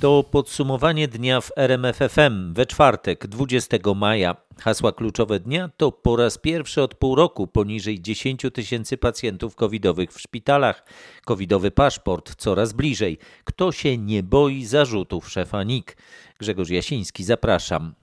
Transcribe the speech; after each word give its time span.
To 0.00 0.24
podsumowanie 0.24 1.08
dnia 1.08 1.40
w 1.40 1.52
RMFFM 1.56 2.54
we 2.54 2.66
czwartek, 2.66 3.26
20 3.26 3.76
maja. 3.94 4.36
Hasła 4.60 4.92
kluczowe 4.92 5.40
dnia 5.40 5.70
to 5.76 5.92
po 5.92 6.16
raz 6.16 6.38
pierwszy 6.38 6.82
od 6.82 6.94
pół 6.94 7.14
roku 7.14 7.46
poniżej 7.46 8.00
10 8.00 8.42
tysięcy 8.54 8.96
pacjentów 8.96 9.54
covidowych 9.54 10.12
w 10.12 10.20
szpitalach. 10.20 10.84
Covidowy 11.24 11.70
paszport 11.70 12.34
coraz 12.34 12.72
bliżej. 12.72 13.18
Kto 13.44 13.72
się 13.72 13.98
nie 13.98 14.22
boi 14.22 14.64
zarzutów 14.64 15.30
szefa 15.30 15.62
NIK? 15.62 15.96
Grzegorz 16.38 16.70
Jasiński, 16.70 17.24
zapraszam. 17.24 17.94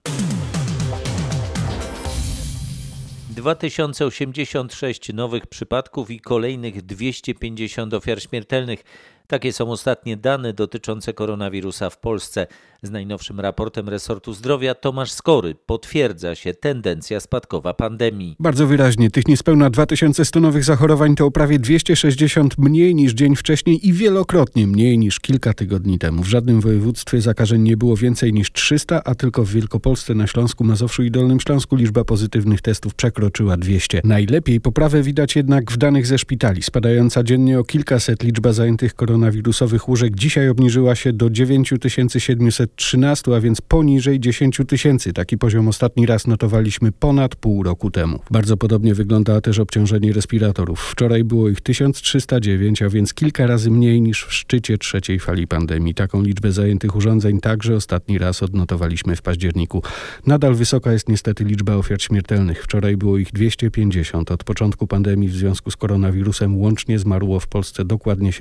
2086 3.33 5.13
nowych 5.13 5.47
przypadków 5.47 6.11
i 6.11 6.19
kolejnych 6.19 6.81
250 6.81 7.93
ofiar 7.93 8.21
śmiertelnych. 8.21 8.83
Takie 9.27 9.53
są 9.53 9.71
ostatnie 9.71 10.17
dane 10.17 10.53
dotyczące 10.53 11.13
koronawirusa 11.13 11.89
w 11.89 11.97
Polsce. 11.99 12.47
Z 12.81 12.91
najnowszym 12.91 13.39
raportem 13.39 13.89
resortu 13.89 14.33
zdrowia 14.33 14.75
Tomasz 14.75 15.11
Skory 15.11 15.55
potwierdza 15.65 16.35
się 16.35 16.53
tendencja 16.53 17.19
spadkowa 17.19 17.73
pandemii. 17.73 18.35
Bardzo 18.39 18.67
wyraźnie, 18.67 19.11
tych 19.11 19.27
niespełna 19.27 19.69
2100 19.69 20.39
nowych 20.39 20.63
zachorowań 20.63 21.15
to 21.15 21.25
o 21.25 21.31
prawie 21.31 21.59
260 21.59 22.57
mniej 22.57 22.95
niż 22.95 23.13
dzień 23.13 23.35
wcześniej 23.35 23.87
i 23.87 23.93
wielokrotnie 23.93 24.67
mniej 24.67 24.97
niż 24.97 25.19
kilka 25.19 25.53
tygodni 25.53 25.99
temu. 25.99 26.23
W 26.23 26.27
żadnym 26.27 26.61
województwie 26.61 27.21
zakażeń 27.21 27.61
nie 27.61 27.77
było 27.77 27.97
więcej 27.97 28.33
niż 28.33 28.51
300, 28.51 29.03
a 29.03 29.15
tylko 29.15 29.45
w 29.45 29.49
Wielkopolsce, 29.49 30.15
na 30.15 30.27
Śląsku, 30.27 30.63
Mazowszu 30.63 31.03
i 31.03 31.11
Dolnym 31.11 31.39
Śląsku 31.39 31.75
liczba 31.75 32.03
pozytywnych 32.03 32.61
testów 32.61 32.95
przekroczyła 32.95 33.57
200. 33.57 34.01
Najlepiej 34.03 34.61
poprawę 34.61 35.03
widać 35.03 35.35
jednak 35.35 35.71
w 35.71 35.77
danych 35.77 36.07
ze 36.07 36.17
szpitali. 36.17 36.63
Spadająca 36.63 37.23
dziennie 37.23 37.59
o 37.59 37.63
kilkaset 37.63 38.23
liczba 38.23 38.53
zajętych 38.53 38.93
koronawirusowych 39.13 39.89
łóżek 39.89 40.15
dzisiaj 40.15 40.49
obniżyła 40.49 40.95
się 40.95 41.13
do 41.13 41.29
9713, 41.29 43.35
a 43.35 43.39
więc 43.39 43.61
poniżej 43.61 44.19
10 44.19 44.61
tysięcy. 44.67 45.13
Taki 45.13 45.37
poziom 45.37 45.67
ostatni 45.67 46.05
raz 46.05 46.27
notowaliśmy 46.27 46.91
ponad 46.91 47.35
pół 47.35 47.63
roku 47.63 47.91
temu. 47.91 48.19
Bardzo 48.31 48.57
podobnie 48.57 48.95
wygląda 48.95 49.41
też 49.41 49.59
obciążenie 49.59 50.13
respiratorów. 50.13 50.79
Wczoraj 50.79 51.23
było 51.23 51.49
ich 51.49 51.61
1309, 51.61 52.81
a 52.81 52.89
więc 52.89 53.13
kilka 53.13 53.47
razy 53.47 53.71
mniej 53.71 54.01
niż 54.01 54.25
w 54.25 54.33
szczycie 54.33 54.77
trzeciej 54.77 55.19
fali 55.19 55.47
pandemii. 55.47 55.93
Taką 55.93 56.21
liczbę 56.21 56.51
zajętych 56.51 56.95
urządzeń 56.95 57.39
także 57.39 57.75
ostatni 57.75 58.17
raz 58.17 58.43
odnotowaliśmy 58.43 59.15
w 59.15 59.21
październiku. 59.21 59.83
Nadal 60.27 60.55
wysoka 60.55 60.93
jest 60.93 61.09
niestety 61.09 61.43
liczba 61.43 61.75
ofiar 61.75 62.01
śmiertelnych. 62.01 62.63
Wczoraj 62.63 62.97
było 62.97 63.17
ich 63.17 63.31
250. 63.31 64.31
Od 64.31 64.43
początku 64.43 64.87
pandemii 64.87 65.29
w 65.29 65.35
związku 65.35 65.71
z 65.71 65.77
koronawirusem 65.77 66.57
łącznie 66.57 66.99
zmarło 66.99 67.39
w 67.39 67.47
Polsce 67.47 67.85
dokładnie 67.85 68.31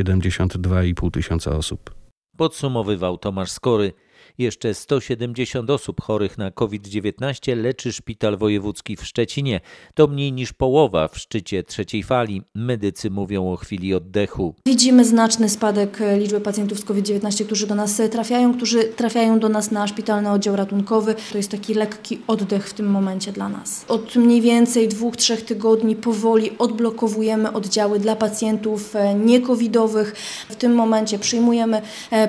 72,5 0.63 1.11
tysiąca 1.11 1.57
osób. 1.57 1.95
Podsumowywał 2.37 3.19
Tomasz 3.19 3.51
Skory. 3.51 3.93
Jeszcze 4.39 4.75
170 4.75 5.71
osób 5.71 6.01
chorych 6.01 6.39
na 6.39 6.51
COVID-19 6.51 7.57
leczy 7.57 7.93
szpital 7.93 8.39
wojewódzki 8.39 8.97
w 8.97 9.05
Szczecinie. 9.05 9.61
To 9.95 10.07
mniej 10.07 10.33
niż 10.33 10.53
połowa 10.53 11.09
w 11.09 11.19
szczycie 11.19 11.63
trzeciej 11.63 12.03
fali. 12.03 12.43
Medycy 12.55 13.11
mówią 13.11 13.53
o 13.53 13.57
chwili 13.57 13.95
oddechu. 13.95 14.55
Widzimy 14.67 15.05
znaczny 15.05 15.49
spadek 15.49 15.99
liczby 16.19 16.41
pacjentów 16.41 16.79
z 16.79 16.85
COVID-19, 16.85 17.45
którzy 17.47 17.67
do 17.67 17.75
nas 17.75 18.03
trafiają, 18.11 18.55
którzy 18.55 18.85
trafiają 18.85 19.39
do 19.39 19.49
nas 19.49 19.71
na 19.71 19.87
szpitalny 19.87 20.31
oddział 20.31 20.57
ratunkowy. 20.57 21.15
To 21.33 21.39
jest 21.39 21.51
taki 21.51 21.75
lekki 21.75 22.19
oddech 22.27 22.69
w 22.69 22.75
tym 22.75 22.91
momencie 22.91 23.33
dla 23.33 23.49
nas. 23.49 23.85
Od 23.89 24.17
mniej 24.17 24.41
więcej 24.41 24.89
dwóch, 24.89 25.17
trzech 25.17 25.45
tygodni 25.45 25.97
powoli 25.97 26.51
odblokowujemy 26.59 27.53
oddziały 27.53 27.99
dla 27.99 28.17
pacjentów 28.17 28.95
niekowidowych. 29.25 30.15
W 30.49 30.57
tym 30.57 30.75
momencie 30.75 31.19
przyjmujemy 31.19 31.83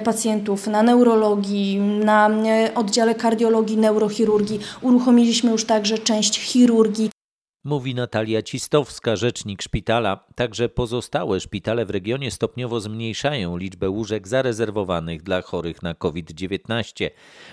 pacjentów 0.04 0.68
na 0.68 0.84
neurologii, 0.84 1.93
na 2.00 2.30
oddziale 2.76 3.16
kardiologii, 3.16 3.78
neurochirurgii. 3.78 4.60
Uruchomiliśmy 4.82 5.52
już 5.52 5.66
także 5.66 5.98
część 5.98 6.40
chirurgii. 6.40 7.13
Mówi 7.66 7.96
Natalia 7.96 8.42
Cistowska, 8.42 9.16
rzecznik 9.16 9.62
szpitala. 9.62 10.26
Także 10.36 10.70
pozostałe 10.70 11.40
szpitale 11.40 11.86
w 11.86 11.90
regionie 11.90 12.32
stopniowo 12.32 12.80
zmniejszają 12.80 13.58
liczbę 13.58 13.90
łóżek 13.90 14.28
zarezerwowanych 14.28 15.24
dla 15.24 15.42
chorych 15.42 15.82
na 15.82 15.94
COVID-19. 15.94 17.10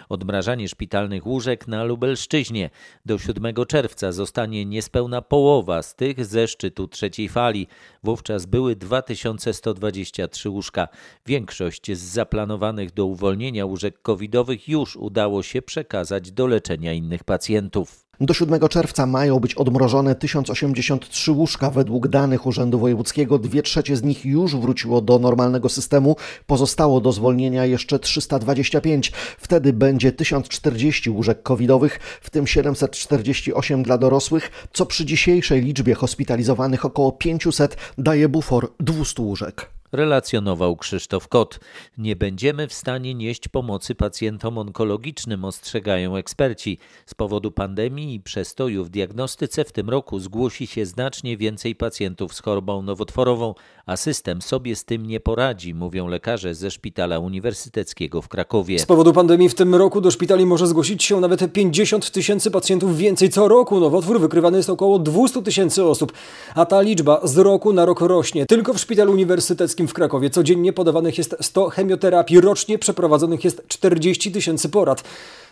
Odmrażanie 0.08 0.68
szpitalnych 0.68 1.26
łóżek 1.26 1.68
na 1.68 1.84
Lubelszczyźnie 1.84 2.70
do 3.06 3.18
7 3.18 3.54
czerwca 3.68 4.12
zostanie 4.12 4.64
niespełna 4.64 5.22
połowa 5.22 5.82
z 5.82 5.94
tych 5.94 6.24
ze 6.24 6.48
szczytu 6.48 6.88
trzeciej 6.88 7.28
fali. 7.28 7.66
Wówczas 8.02 8.46
były 8.46 8.76
2123 8.76 10.50
łóżka. 10.50 10.88
Większość 11.26 11.92
z 11.92 12.00
zaplanowanych 12.00 12.92
do 12.92 13.06
uwolnienia 13.06 13.66
łóżek 13.66 14.02
covidowych 14.02 14.68
już 14.68 14.96
udało 14.96 15.42
się 15.42 15.62
przekazać 15.62 16.32
do 16.32 16.46
leczenia 16.46 16.92
innych 16.92 17.24
pacjentów. 17.24 17.99
Do 18.22 18.34
7 18.34 18.68
czerwca 18.68 19.06
mają 19.06 19.38
być 19.38 19.54
odmrożone 19.54 20.14
1083 20.14 21.32
łóżka. 21.32 21.70
Według 21.70 22.08
danych 22.08 22.46
Urzędu 22.46 22.78
Wojewódzkiego 22.78 23.38
dwie 23.38 23.62
trzecie 23.62 23.96
z 23.96 24.02
nich 24.02 24.24
już 24.24 24.56
wróciło 24.56 25.00
do 25.00 25.18
normalnego 25.18 25.68
systemu. 25.68 26.16
Pozostało 26.46 27.00
do 27.00 27.12
zwolnienia 27.12 27.64
jeszcze 27.64 27.98
325. 27.98 29.12
Wtedy 29.38 29.72
będzie 29.72 30.12
1040 30.12 31.10
łóżek 31.10 31.42
covidowych, 31.42 32.00
w 32.22 32.30
tym 32.30 32.46
748 32.46 33.82
dla 33.82 33.98
dorosłych, 33.98 34.50
co 34.72 34.86
przy 34.86 35.04
dzisiejszej 35.04 35.62
liczbie 35.62 35.94
hospitalizowanych 35.94 36.84
około 36.84 37.12
500 37.12 37.76
daje 37.98 38.28
bufor 38.28 38.72
200 38.80 39.22
łóżek 39.22 39.79
relacjonował 39.92 40.76
Krzysztof 40.76 41.28
Kot. 41.28 41.60
Nie 41.98 42.16
będziemy 42.16 42.68
w 42.68 42.74
stanie 42.74 43.14
nieść 43.14 43.48
pomocy 43.48 43.94
pacjentom 43.94 44.58
onkologicznym, 44.58 45.44
ostrzegają 45.44 46.16
eksperci. 46.16 46.78
Z 47.06 47.14
powodu 47.14 47.50
pandemii 47.50 48.14
i 48.14 48.20
przestoju 48.20 48.84
w 48.84 48.90
diagnostyce 48.90 49.64
w 49.64 49.72
tym 49.72 49.90
roku 49.90 50.18
zgłosi 50.18 50.66
się 50.66 50.86
znacznie 50.86 51.36
więcej 51.36 51.74
pacjentów 51.74 52.34
z 52.34 52.40
chorobą 52.40 52.82
nowotworową, 52.82 53.54
a 53.90 53.96
system 53.96 54.42
sobie 54.42 54.76
z 54.76 54.84
tym 54.84 55.06
nie 55.06 55.20
poradzi, 55.20 55.74
mówią 55.74 56.08
lekarze 56.08 56.54
ze 56.54 56.70
Szpitala 56.70 57.18
Uniwersyteckiego 57.18 58.22
w 58.22 58.28
Krakowie. 58.28 58.78
Z 58.78 58.86
powodu 58.86 59.12
pandemii 59.12 59.48
w 59.48 59.54
tym 59.54 59.74
roku 59.74 60.00
do 60.00 60.10
szpitali 60.10 60.46
może 60.46 60.66
zgłosić 60.66 61.04
się 61.04 61.20
nawet 61.20 61.52
50 61.52 62.10
tysięcy 62.10 62.50
pacjentów 62.50 62.96
więcej 62.96 63.30
co 63.30 63.48
roku. 63.48 63.80
Nowotwór 63.80 64.20
wykrywany 64.20 64.56
jest 64.56 64.70
około 64.70 64.98
200 64.98 65.42
tysięcy 65.42 65.84
osób, 65.84 66.12
a 66.54 66.66
ta 66.66 66.80
liczba 66.80 67.20
z 67.24 67.38
roku 67.38 67.72
na 67.72 67.84
rok 67.84 68.00
rośnie. 68.00 68.46
Tylko 68.46 68.74
w 68.74 68.78
Szpitalu 68.80 69.12
Uniwersyteckim 69.12 69.88
w 69.88 69.92
Krakowie 69.92 70.30
codziennie 70.30 70.72
podawanych 70.72 71.18
jest 71.18 71.36
100 71.40 71.68
chemioterapii, 71.68 72.40
rocznie 72.40 72.78
przeprowadzonych 72.78 73.44
jest 73.44 73.62
40 73.68 74.32
tysięcy 74.32 74.68
porad. 74.68 75.04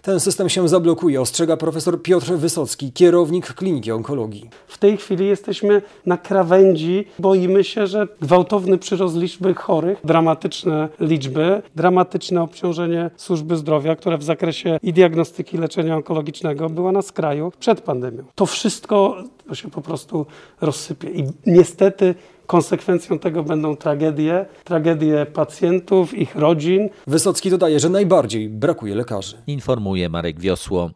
Ten 0.02 0.20
system 0.20 0.48
się 0.48 0.68
zablokuje, 0.68 1.20
ostrzega 1.20 1.56
profesor 1.56 2.02
Piotr 2.02 2.32
Wysocki, 2.32 2.92
kierownik 2.92 3.46
Kliniki 3.54 3.92
Onkologii. 3.92 4.50
W 4.66 4.78
tej 4.78 4.96
chwili 4.96 5.26
jesteśmy 5.26 5.82
na 6.06 6.16
krawędzi. 6.16 7.04
Boimy 7.18 7.64
się, 7.64 7.86
że 7.86 8.08
gwałtowny 8.20 8.78
przyrost 8.78 9.16
liczby 9.16 9.54
chorych, 9.54 9.98
dramatyczne 10.04 10.88
liczby, 11.00 11.62
dramatyczne 11.76 12.42
obciążenie 12.42 13.10
służby 13.16 13.56
zdrowia, 13.56 13.96
które 13.96 14.18
w 14.18 14.22
zakresie 14.22 14.78
i 14.82 14.92
diagnostyki 14.92 15.58
leczenia 15.58 15.96
onkologicznego 15.96 16.70
była 16.70 16.92
na 16.92 17.02
skraju 17.02 17.52
przed 17.60 17.80
pandemią. 17.80 18.24
To 18.34 18.46
wszystko 18.46 19.16
to 19.48 19.54
się 19.54 19.70
po 19.70 19.80
prostu 19.80 20.26
rozsypie 20.60 21.10
i 21.10 21.24
niestety 21.46 22.14
Konsekwencją 22.48 23.18
tego 23.18 23.42
będą 23.42 23.76
tragedie, 23.76 24.46
tragedie 24.64 25.26
pacjentów, 25.26 26.14
ich 26.14 26.36
rodzin. 26.36 26.88
Wysocki 27.06 27.50
dodaje, 27.50 27.80
że 27.80 27.88
najbardziej 27.88 28.48
brakuje 28.48 28.94
lekarzy. 28.94 29.36
Informuje 29.46 30.08
Marek 30.08 30.40
Wiosło. 30.40 30.90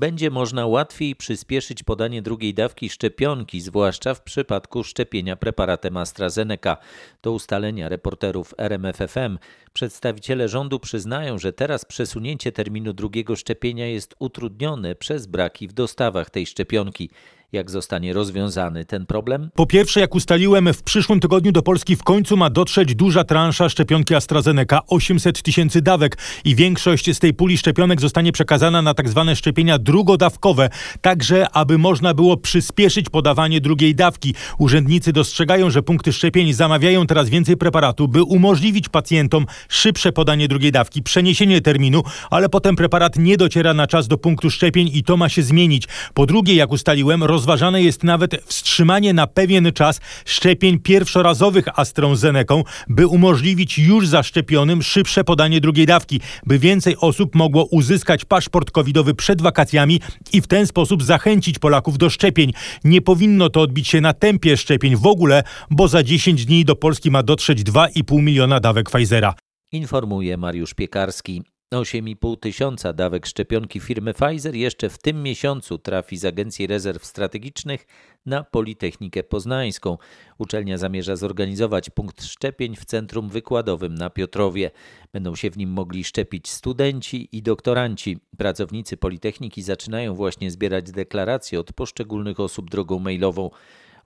Będzie 0.00 0.30
można 0.30 0.66
łatwiej 0.66 1.16
przyspieszyć 1.16 1.82
podanie 1.82 2.22
drugiej 2.22 2.54
dawki 2.54 2.90
szczepionki, 2.90 3.60
zwłaszcza 3.60 4.14
w 4.14 4.22
przypadku 4.22 4.84
szczepienia 4.84 5.36
preparatem 5.36 5.96
AstraZeneca. 5.96 6.76
To 7.20 7.32
ustalenia 7.32 7.88
reporterów 7.88 8.54
RMFFM. 8.58 9.38
Przedstawiciele 9.72 10.48
rządu 10.48 10.80
przyznają, 10.80 11.38
że 11.38 11.52
teraz 11.52 11.84
przesunięcie 11.84 12.52
terminu 12.52 12.92
drugiego 12.92 13.36
szczepienia 13.36 13.86
jest 13.86 14.14
utrudnione 14.18 14.94
przez 14.94 15.26
braki 15.26 15.68
w 15.68 15.72
dostawach 15.72 16.30
tej 16.30 16.46
szczepionki. 16.46 17.10
Jak 17.52 17.70
zostanie 17.70 18.12
rozwiązany 18.12 18.84
ten 18.84 19.06
problem? 19.06 19.50
Po 19.54 19.66
pierwsze, 19.66 20.00
jak 20.00 20.14
ustaliłem, 20.14 20.72
w 20.72 20.82
przyszłym 20.82 21.20
tygodniu 21.20 21.52
do 21.52 21.62
Polski 21.62 21.96
w 21.96 22.02
końcu 22.02 22.36
ma 22.36 22.50
dotrzeć 22.50 22.94
duża 22.94 23.24
transza 23.24 23.68
szczepionki 23.68 24.14
AstraZeneca 24.14 24.80
800 24.86 25.42
tysięcy 25.42 25.82
dawek 25.82 26.18
i 26.44 26.54
większość 26.54 27.16
z 27.16 27.18
tej 27.18 27.34
puli 27.34 27.58
szczepionek 27.58 28.00
zostanie 28.00 28.32
przekazana 28.32 28.82
na 28.82 28.94
tzw. 28.94 29.24
Tak 29.26 29.36
szczepienia 29.36 29.78
drugodawkowe, 29.78 30.70
także 31.00 31.46
aby 31.52 31.78
można 31.78 32.14
było 32.14 32.36
przyspieszyć 32.36 33.08
podawanie 33.08 33.60
drugiej 33.60 33.94
dawki. 33.94 34.34
Urzędnicy 34.58 35.12
dostrzegają, 35.12 35.70
że 35.70 35.82
punkty 35.82 36.12
szczepień 36.12 36.52
zamawiają 36.52 37.06
teraz 37.06 37.28
więcej 37.28 37.56
preparatu, 37.56 38.08
by 38.08 38.22
umożliwić 38.22 38.88
pacjentom 38.88 39.46
szybsze 39.68 40.12
podanie 40.12 40.48
drugiej 40.48 40.72
dawki, 40.72 41.02
przeniesienie 41.02 41.60
terminu, 41.60 42.02
ale 42.30 42.48
potem 42.48 42.76
preparat 42.76 43.16
nie 43.16 43.36
dociera 43.36 43.74
na 43.74 43.86
czas 43.86 44.08
do 44.08 44.18
punktu 44.18 44.50
szczepień 44.50 44.90
i 44.92 45.02
to 45.02 45.16
ma 45.16 45.28
się 45.28 45.42
zmienić. 45.42 45.88
Po 46.14 46.26
drugie, 46.26 46.54
jak 46.54 46.72
ustaliłem, 46.72 47.24
roz 47.24 47.39
rozważane 47.40 47.82
jest 47.82 48.04
nawet 48.04 48.44
wstrzymanie 48.44 49.12
na 49.12 49.26
pewien 49.26 49.72
czas 49.72 50.00
szczepień 50.24 50.78
pierwszorazowych 50.78 51.78
AstraZeneką, 51.78 52.62
by 52.88 53.06
umożliwić 53.06 53.78
już 53.78 54.08
zaszczepionym 54.08 54.82
szybsze 54.82 55.24
podanie 55.24 55.60
drugiej 55.60 55.86
dawki, 55.86 56.20
by 56.46 56.58
więcej 56.58 56.96
osób 56.96 57.34
mogło 57.34 57.64
uzyskać 57.64 58.24
paszport 58.24 58.70
covidowy 58.70 59.14
przed 59.14 59.42
wakacjami 59.42 60.00
i 60.32 60.40
w 60.40 60.46
ten 60.46 60.66
sposób 60.66 61.02
zachęcić 61.02 61.58
Polaków 61.58 61.98
do 61.98 62.10
szczepień. 62.10 62.52
Nie 62.84 63.00
powinno 63.00 63.50
to 63.50 63.60
odbić 63.60 63.88
się 63.88 64.00
na 64.00 64.12
tempie 64.12 64.56
szczepień 64.56 64.96
w 64.96 65.06
ogóle, 65.06 65.42
bo 65.70 65.88
za 65.88 66.02
10 66.02 66.44
dni 66.44 66.64
do 66.64 66.76
Polski 66.76 67.10
ma 67.10 67.22
dotrzeć 67.22 67.62
2,5 67.62 68.22
miliona 68.22 68.60
dawek 68.60 68.90
Pfizera. 68.90 69.34
Informuje 69.72 70.36
Mariusz 70.36 70.74
Piekarski. 70.74 71.42
8,5 71.74 72.38
tysiąca 72.40 72.92
dawek 72.92 73.26
szczepionki 73.26 73.80
firmy 73.80 74.14
Pfizer 74.14 74.54
jeszcze 74.54 74.88
w 74.88 74.98
tym 74.98 75.22
miesiącu 75.22 75.78
trafi 75.78 76.16
z 76.16 76.24
Agencji 76.24 76.66
Rezerw 76.66 77.04
Strategicznych 77.04 77.86
na 78.26 78.44
Politechnikę 78.44 79.22
Poznańską. 79.22 79.98
Uczelnia 80.38 80.78
zamierza 80.78 81.16
zorganizować 81.16 81.90
punkt 81.90 82.24
szczepień 82.24 82.76
w 82.76 82.84
centrum 82.84 83.28
wykładowym 83.28 83.94
na 83.94 84.10
Piotrowie. 84.10 84.70
Będą 85.12 85.34
się 85.34 85.50
w 85.50 85.56
nim 85.56 85.70
mogli 85.70 86.04
szczepić 86.04 86.48
studenci 86.48 87.28
i 87.32 87.42
doktoranci. 87.42 88.18
Pracownicy 88.38 88.96
Politechniki 88.96 89.62
zaczynają 89.62 90.14
właśnie 90.14 90.50
zbierać 90.50 90.90
deklaracje 90.90 91.60
od 91.60 91.72
poszczególnych 91.72 92.40
osób 92.40 92.70
drogą 92.70 92.98
mailową. 92.98 93.50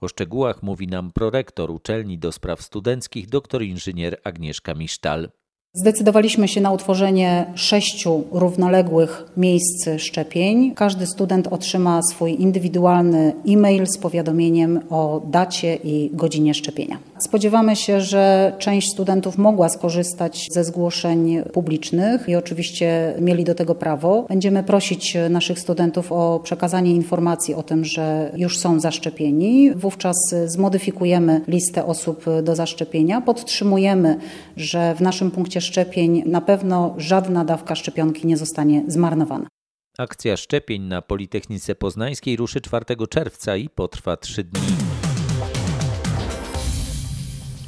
O 0.01 0.07
szczegółach 0.07 0.63
mówi 0.63 0.87
nam 0.87 1.11
prorektor 1.11 1.71
uczelni 1.71 2.17
do 2.17 2.31
spraw 2.31 2.61
studenckich 2.61 3.29
dr 3.29 3.61
inżynier 3.63 4.17
Agnieszka 4.23 4.73
Misztal. 4.73 5.29
Zdecydowaliśmy 5.77 6.47
się 6.47 6.61
na 6.61 6.71
utworzenie 6.71 7.45
sześciu 7.55 8.23
równoległych 8.31 9.25
miejsc 9.37 9.89
szczepień. 9.97 10.75
Każdy 10.75 11.07
student 11.07 11.47
otrzyma 11.47 12.01
swój 12.11 12.41
indywidualny 12.41 13.33
e-mail 13.47 13.87
z 13.87 13.97
powiadomieniem 13.97 14.79
o 14.89 15.21
dacie 15.25 15.75
i 15.75 16.09
godzinie 16.13 16.53
szczepienia. 16.53 16.97
Spodziewamy 17.19 17.75
się, 17.75 18.01
że 18.01 18.53
część 18.59 18.91
studentów 18.91 19.37
mogła 19.37 19.69
skorzystać 19.69 20.47
ze 20.51 20.63
zgłoszeń 20.63 21.43
publicznych 21.53 22.29
i 22.29 22.35
oczywiście 22.35 23.15
mieli 23.21 23.43
do 23.43 23.55
tego 23.55 23.75
prawo. 23.75 24.25
Będziemy 24.29 24.63
prosić 24.63 25.17
naszych 25.29 25.59
studentów 25.59 26.11
o 26.11 26.39
przekazanie 26.43 26.91
informacji 26.91 27.53
o 27.53 27.63
tym, 27.63 27.85
że 27.85 28.31
już 28.37 28.59
są 28.59 28.79
zaszczepieni. 28.79 29.71
Wówczas 29.75 30.15
zmodyfikujemy 30.45 31.41
listę 31.47 31.85
osób 31.85 32.25
do 32.43 32.55
zaszczepienia. 32.55 33.21
Podtrzymujemy, 33.21 34.17
że 34.57 34.95
w 34.95 35.01
naszym 35.01 35.31
punkcie 35.31 35.61
szczepień 35.61 36.23
na 36.25 36.41
pewno 36.41 36.95
żadna 36.97 37.45
dawka 37.45 37.75
szczepionki 37.75 38.27
nie 38.27 38.37
zostanie 38.37 38.83
zmarnowana. 38.87 39.47
Akcja 39.97 40.37
szczepień 40.37 40.81
na 40.81 41.01
Politechnice 41.01 41.75
Poznańskiej 41.75 42.35
ruszy 42.35 42.61
4 42.61 42.85
czerwca 43.09 43.55
i 43.55 43.69
potrwa 43.69 44.17
3 44.17 44.43
dni. 44.43 44.94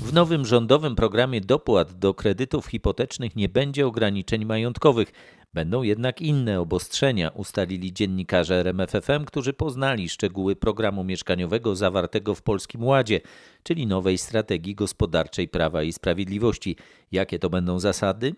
W 0.08 0.14
nowym 0.14 0.46
rządowym 0.46 0.96
programie 0.96 1.42
dopłat 1.42 2.00
do 2.00 2.14
kredytów 2.14 2.66
hipotecznych 2.66 3.36
nie 3.36 3.50
będzie 3.50 3.88
ograniczeń 3.88 4.46
majątkowych. 4.46 5.12
Będą 5.54 5.84
jednak 5.84 6.22
inne 6.22 6.60
obostrzenia, 6.60 7.30
ustalili 7.30 7.94
dziennikarze 7.94 8.56
RMFFM, 8.56 9.26
którzy 9.26 9.54
poznali 9.54 10.10
szczegóły 10.10 10.56
programu 10.56 11.04
mieszkaniowego 11.04 11.76
zawartego 11.76 12.36
w 12.36 12.42
Polskim 12.42 12.84
Ładzie, 12.84 13.22
czyli 13.64 13.88
nowej 13.88 14.18
strategii 14.18 14.76
gospodarczej 14.76 15.48
Prawa 15.48 15.84
i 15.84 15.94
Sprawiedliwości. 15.94 16.76
Jakie 17.12 17.40
to 17.40 17.50
będą 17.50 17.80
zasady? 17.80 18.36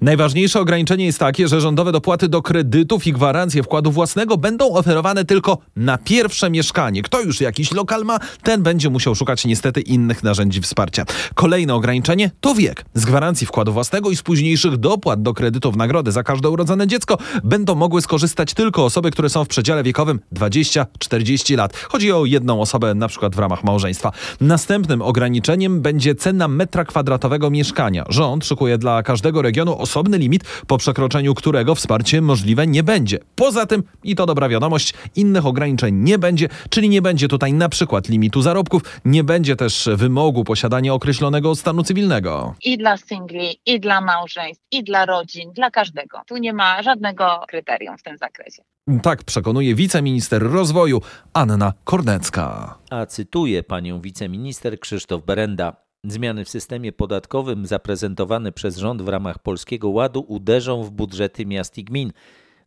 Najważniejsze 0.00 0.60
ograniczenie 0.60 1.04
jest 1.04 1.18
takie, 1.18 1.48
że 1.48 1.60
rządowe 1.60 1.92
dopłaty 1.92 2.28
do 2.28 2.42
kredytów 2.42 3.06
i 3.06 3.12
gwarancje 3.12 3.62
wkładu 3.62 3.90
własnego 3.90 4.36
będą 4.36 4.72
oferowane 4.72 5.24
tylko 5.24 5.58
na 5.76 5.98
pierwsze 5.98 6.50
mieszkanie. 6.50 7.02
Kto 7.02 7.20
już 7.20 7.40
jakiś 7.40 7.72
lokal 7.72 8.04
ma, 8.04 8.18
ten 8.42 8.62
będzie 8.62 8.90
musiał 8.90 9.14
szukać 9.14 9.44
niestety 9.44 9.80
innych 9.80 10.22
narzędzi 10.22 10.60
wsparcia. 10.60 11.04
Kolejne 11.34 11.74
ograniczenie 11.74 12.30
to 12.40 12.54
wiek. 12.54 12.84
Z 12.94 13.04
gwarancji 13.04 13.46
wkładu 13.46 13.72
własnego 13.72 14.10
i 14.10 14.16
z 14.16 14.22
późniejszych 14.22 14.76
dopłat 14.76 15.22
do 15.22 15.34
kredytów 15.34 15.76
nagrody 15.76 16.12
za 16.12 16.22
każde 16.22 16.50
urodzone 16.50 16.86
dziecko 16.86 17.18
będą 17.44 17.74
mogły 17.74 18.02
skorzystać 18.02 18.54
tylko 18.54 18.84
osoby, 18.84 19.10
które 19.10 19.28
są 19.28 19.44
w 19.44 19.48
przedziale 19.48 19.82
wiekowym 19.82 20.20
20-40 20.32 21.56
lat. 21.56 21.76
Chodzi 21.76 22.12
o 22.12 22.24
jedną 22.24 22.60
osobę 22.60 22.94
na 22.94 23.08
przykład 23.08 23.36
w 23.36 23.38
ramach 23.38 23.64
małżeństwa. 23.64 24.12
Następnym 24.40 25.02
ograniczeniem 25.02 25.80
będzie 25.80 26.14
cena 26.14 26.48
metra 26.48 26.84
kwadratowego 26.84 27.50
mieszkania. 27.50 28.04
Rząd 28.08 28.46
szykuje 28.46 28.78
dla 28.78 29.02
każdego 29.02 29.42
regionu 29.42 29.83
osobny 29.84 30.18
limit, 30.18 30.44
po 30.66 30.78
przekroczeniu 30.78 31.34
którego 31.34 31.74
wsparcie 31.74 32.20
możliwe 32.20 32.66
nie 32.66 32.82
będzie. 32.82 33.18
Poza 33.34 33.66
tym, 33.66 33.82
i 34.04 34.16
to 34.16 34.26
dobra 34.26 34.48
wiadomość, 34.48 34.94
innych 35.16 35.46
ograniczeń 35.46 35.94
nie 35.94 36.18
będzie, 36.18 36.48
czyli 36.70 36.88
nie 36.88 37.02
będzie 37.02 37.28
tutaj 37.28 37.52
na 37.52 37.68
przykład 37.68 38.08
limitu 38.08 38.42
zarobków, 38.42 38.82
nie 39.04 39.24
będzie 39.24 39.56
też 39.56 39.88
wymogu 39.94 40.44
posiadania 40.44 40.94
określonego 40.94 41.54
stanu 41.54 41.82
cywilnego. 41.82 42.54
I 42.64 42.78
dla 42.78 42.96
singli, 42.96 43.60
i 43.66 43.80
dla 43.80 44.00
małżeństw, 44.00 44.64
i 44.70 44.84
dla 44.84 45.06
rodzin, 45.06 45.52
dla 45.52 45.70
każdego. 45.70 46.20
Tu 46.26 46.36
nie 46.36 46.52
ma 46.52 46.82
żadnego 46.82 47.40
kryterium 47.48 47.98
w 47.98 48.02
tym 48.02 48.16
zakresie. 48.18 48.62
Tak 49.02 49.24
przekonuje 49.24 49.74
wiceminister 49.74 50.42
rozwoju 50.42 51.00
Anna 51.32 51.72
Kornecka. 51.84 52.78
A 52.90 53.06
cytuję 53.06 53.62
panią 53.62 54.00
wiceminister 54.00 54.80
Krzysztof 54.80 55.24
Berenda. 55.24 55.83
Zmiany 56.08 56.44
w 56.44 56.48
systemie 56.48 56.92
podatkowym 56.92 57.66
zaprezentowane 57.66 58.52
przez 58.52 58.76
rząd 58.76 59.02
w 59.02 59.08
ramach 59.08 59.38
Polskiego 59.38 59.88
Ładu 59.88 60.24
uderzą 60.28 60.82
w 60.82 60.90
budżety 60.90 61.46
miast 61.46 61.78
i 61.78 61.84
gmin. 61.84 62.12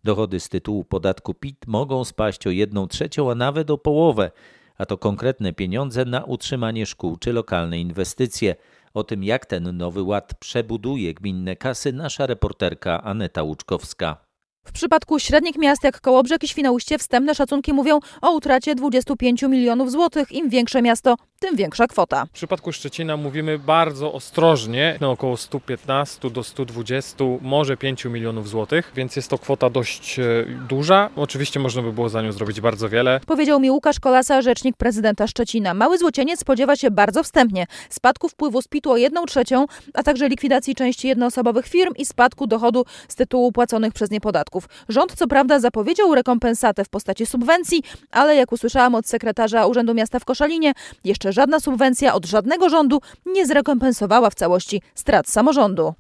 Dochody 0.04 0.40
z 0.40 0.50
tytułu 0.50 0.84
podatku 0.84 1.34
PIT 1.34 1.68
mogą 1.68 2.06
spaść 2.06 2.48
o 2.48 2.50
1 2.50 2.88
trzecią, 2.88 3.32
a 3.32 3.36
nawet 3.36 3.72
o 3.72 3.78
połowę, 3.78 4.32
a 4.78 4.86
to 4.86 4.98
konkretne 4.98 5.54
pieniądze 5.54 6.06
na 6.06 6.24
utrzymanie 6.24 6.86
szkół 6.86 7.18
czy 7.18 7.34
lokalne 7.34 7.80
inwestycje. 7.80 8.56
O 8.94 9.04
tym, 9.04 9.24
jak 9.24 9.46
ten 9.46 9.78
nowy 9.78 10.04
ład 10.04 10.34
przebuduje 10.40 11.14
gminne 11.14 11.56
kasy, 11.56 11.94
nasza 11.94 12.26
reporterka 12.26 13.04
Aneta 13.04 13.44
Łuczkowska. 13.44 14.28
W 14.68 14.72
przypadku 14.72 15.20
średnich 15.20 15.58
miast 15.58 15.84
jak 15.84 16.02
Kołobrzeg 16.02 16.44
i 16.44 16.48
Świnoujście 16.48 16.98
wstępne 16.98 17.36
szacunki 17.36 17.74
mówią 17.74 18.00
o 18.22 18.32
utracie 18.32 18.76
25 18.76 19.42
milionów 19.42 19.92
złotych. 19.92 20.32
Im 20.32 20.50
większe 20.50 20.82
miasto, 20.82 21.16
tym 21.40 21.56
większa 21.56 21.88
kwota. 21.88 22.26
W 22.26 22.30
przypadku 22.30 22.72
Szczecina 22.72 23.18
mówimy 23.18 23.60
bardzo 23.60 24.14
ostrożnie, 24.14 24.98
na 25.02 25.10
około 25.10 25.38
115 25.38 26.30
do 26.30 26.44
120, 26.44 27.24
może 27.42 27.78
5 27.78 28.06
milionów 28.06 28.50
złotych, 28.50 28.92
więc 28.96 29.16
jest 29.16 29.30
to 29.30 29.38
kwota 29.38 29.70
dość 29.70 30.20
e, 30.20 30.24
duża. 30.70 31.10
Oczywiście 31.16 31.60
można 31.60 31.82
by 31.82 31.94
było 31.94 32.10
za 32.10 32.22
nią 32.22 32.32
zrobić 32.32 32.62
bardzo 32.62 32.90
wiele. 32.90 33.20
Powiedział 33.26 33.60
mi 33.60 33.72
Łukasz 33.72 34.00
Kolasa, 34.00 34.42
rzecznik 34.42 34.78
prezydenta 34.78 35.28
Szczecina. 35.28 35.74
Mały 35.74 35.98
złocieniec 35.98 36.40
spodziewa 36.40 36.76
się 36.76 36.92
bardzo 36.92 37.24
wstępnie 37.24 37.66
spadku 37.90 38.30
wpływu 38.30 38.62
z 38.62 38.68
PIT-u 38.68 38.92
o 38.92 38.98
1 38.98 39.26
trzecią, 39.26 39.66
a 39.94 40.04
także 40.04 40.30
likwidacji 40.30 40.76
części 40.76 41.08
jednoosobowych 41.08 41.68
firm 41.68 41.94
i 41.98 42.06
spadku 42.06 42.48
dochodu 42.48 42.86
z 43.08 43.16
tytułu 43.16 43.52
płaconych 43.52 43.94
przez 43.94 44.12
nie 44.12 44.22
podatków. 44.22 44.70
Rząd 44.90 45.14
co 45.16 45.28
prawda 45.28 45.60
zapowiedział 45.60 46.16
rekompensatę 46.16 46.84
w 46.86 46.90
postaci 46.90 47.26
subwencji, 47.26 47.84
ale 48.12 48.36
jak 48.36 48.52
usłyszałam 48.52 48.96
od 48.96 49.08
sekretarza 49.08 49.66
Urzędu 49.66 49.94
Miasta 49.94 50.20
w 50.20 50.26
Koszalinie, 50.26 50.74
jeszcze 51.04 51.27
żadna 51.32 51.60
subwencja 51.60 52.14
od 52.14 52.26
żadnego 52.26 52.70
rządu 52.70 53.00
nie 53.26 53.46
zrekompensowała 53.48 54.30
w 54.30 54.36
całości 54.36 54.82
strat 54.96 55.30
samorządu. 55.30 55.94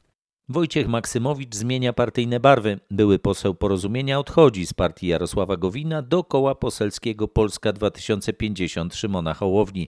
Wojciech 0.49 0.87
Maksymowicz 0.87 1.55
zmienia 1.55 1.93
partyjne 1.93 2.39
barwy. 2.39 2.79
Były 2.91 3.19
poseł 3.19 3.55
porozumienia 3.55 4.19
odchodzi 4.19 4.67
z 4.67 4.73
partii 4.73 5.07
Jarosława 5.07 5.57
Gowina 5.57 6.01
do 6.01 6.23
koła 6.23 6.55
poselskiego 6.55 7.27
Polska 7.27 7.73
2050 7.73 8.95
Szymona 8.95 9.33
Hołowni. 9.33 9.87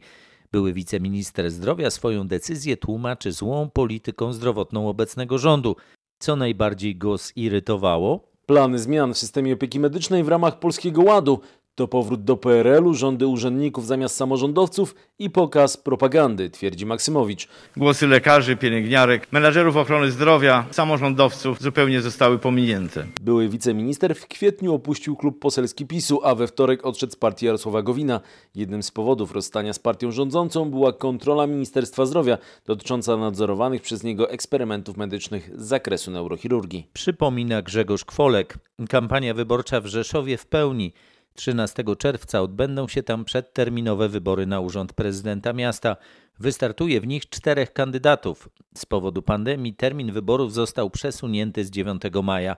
Były 0.51 0.74
wiceminister 0.74 1.51
zdrowia 1.51 1.89
swoją 1.89 2.27
decyzję 2.27 2.77
tłumaczy 2.77 3.31
złą 3.31 3.69
polityką 3.69 4.34
zdrowotną 4.34 4.89
obecnego 4.89 5.38
rządu. 5.38 5.75
Co 6.19 6.36
najbardziej 6.36 6.96
go 6.96 7.17
zirytowało? 7.17 8.29
Plany 8.46 8.79
zmian 8.79 9.13
w 9.13 9.17
systemie 9.17 9.53
opieki 9.53 9.79
medycznej 9.79 10.24
w 10.24 10.27
ramach 10.27 10.60
Polskiego 10.60 11.01
Ładu 11.01 11.39
to 11.79 11.88
powrót 11.88 12.24
do 12.24 12.38
PRL-u, 12.38 12.93
rządy 12.93 13.27
urzędników 13.27 13.88
zamiast 13.88 14.15
samorządowców 14.15 14.95
i 15.19 15.29
pokaz 15.29 15.77
propagandy, 15.77 16.50
twierdzi 16.50 16.86
Maksymowicz. 16.86 17.48
Głosy 17.77 18.07
lekarzy, 18.07 18.55
pielęgniarek, 18.55 19.27
menadżerów 19.31 19.77
ochrony 19.77 20.12
zdrowia, 20.12 20.65
samorządowców 20.71 21.62
zupełnie 21.62 22.01
zostały 22.01 22.39
pominięte. 22.39 23.05
Były 23.21 23.50
wiceminister 23.50 24.15
w 24.15 24.27
kwietniu 24.27 24.74
opuścił 24.74 25.15
klub 25.15 25.39
poselski 25.39 25.86
PiSu, 25.86 26.19
a 26.24 26.36
we 26.36 26.48
wtorek 26.48 26.86
odszedł 26.86 27.13
z 27.13 27.15
partii 27.15 27.45
Jarosława 27.45 27.81
Gowina. 27.81 28.21
Jednym 28.55 28.83
z 28.83 28.91
powodów 28.91 29.31
rozstania 29.31 29.74
z 29.74 29.79
partią 29.79 30.12
rządzącą 30.12 30.69
była 30.69 30.93
kontrola 30.93 31.48
Ministerstwa 31.48 32.05
Zdrowia 32.05 32.38
dotycząca 32.65 33.17
nadzorowanych 33.17 33.81
przez 33.81 34.03
niego 34.03 34.29
eksperymentów 34.29 34.98
medycznych 34.98 35.50
z 35.55 35.67
zakresu 35.67 36.12
neurochirurgii. 36.12 36.88
Przypomina 36.93 37.62
Grzegorz 37.62 38.05
Kwolek. 38.05 38.57
Kampania 38.89 39.33
wyborcza 39.33 39.81
w 39.81 39.86
Rzeszowie 39.86 40.38
w 40.38 40.45
pełni. 40.45 40.93
13 41.39 41.84
czerwca 41.98 42.41
odbędą 42.41 42.88
się 42.88 43.03
tam 43.03 43.25
przedterminowe 43.25 44.10
wybory 44.10 44.46
na 44.46 44.60
urząd 44.60 44.93
prezydenta 44.93 45.53
miasta. 45.53 45.98
Wystartuje 46.39 47.01
w 47.01 47.08
nich 47.08 47.29
czterech 47.29 47.74
kandydatów. 47.74 48.50
Z 48.77 48.86
powodu 48.86 49.22
pandemii 49.22 49.74
termin 49.74 50.12
wyborów 50.12 50.53
został 50.53 50.89
przesunięty 50.89 51.65
z 51.65 51.69
9 51.69 52.01
maja. 52.24 52.58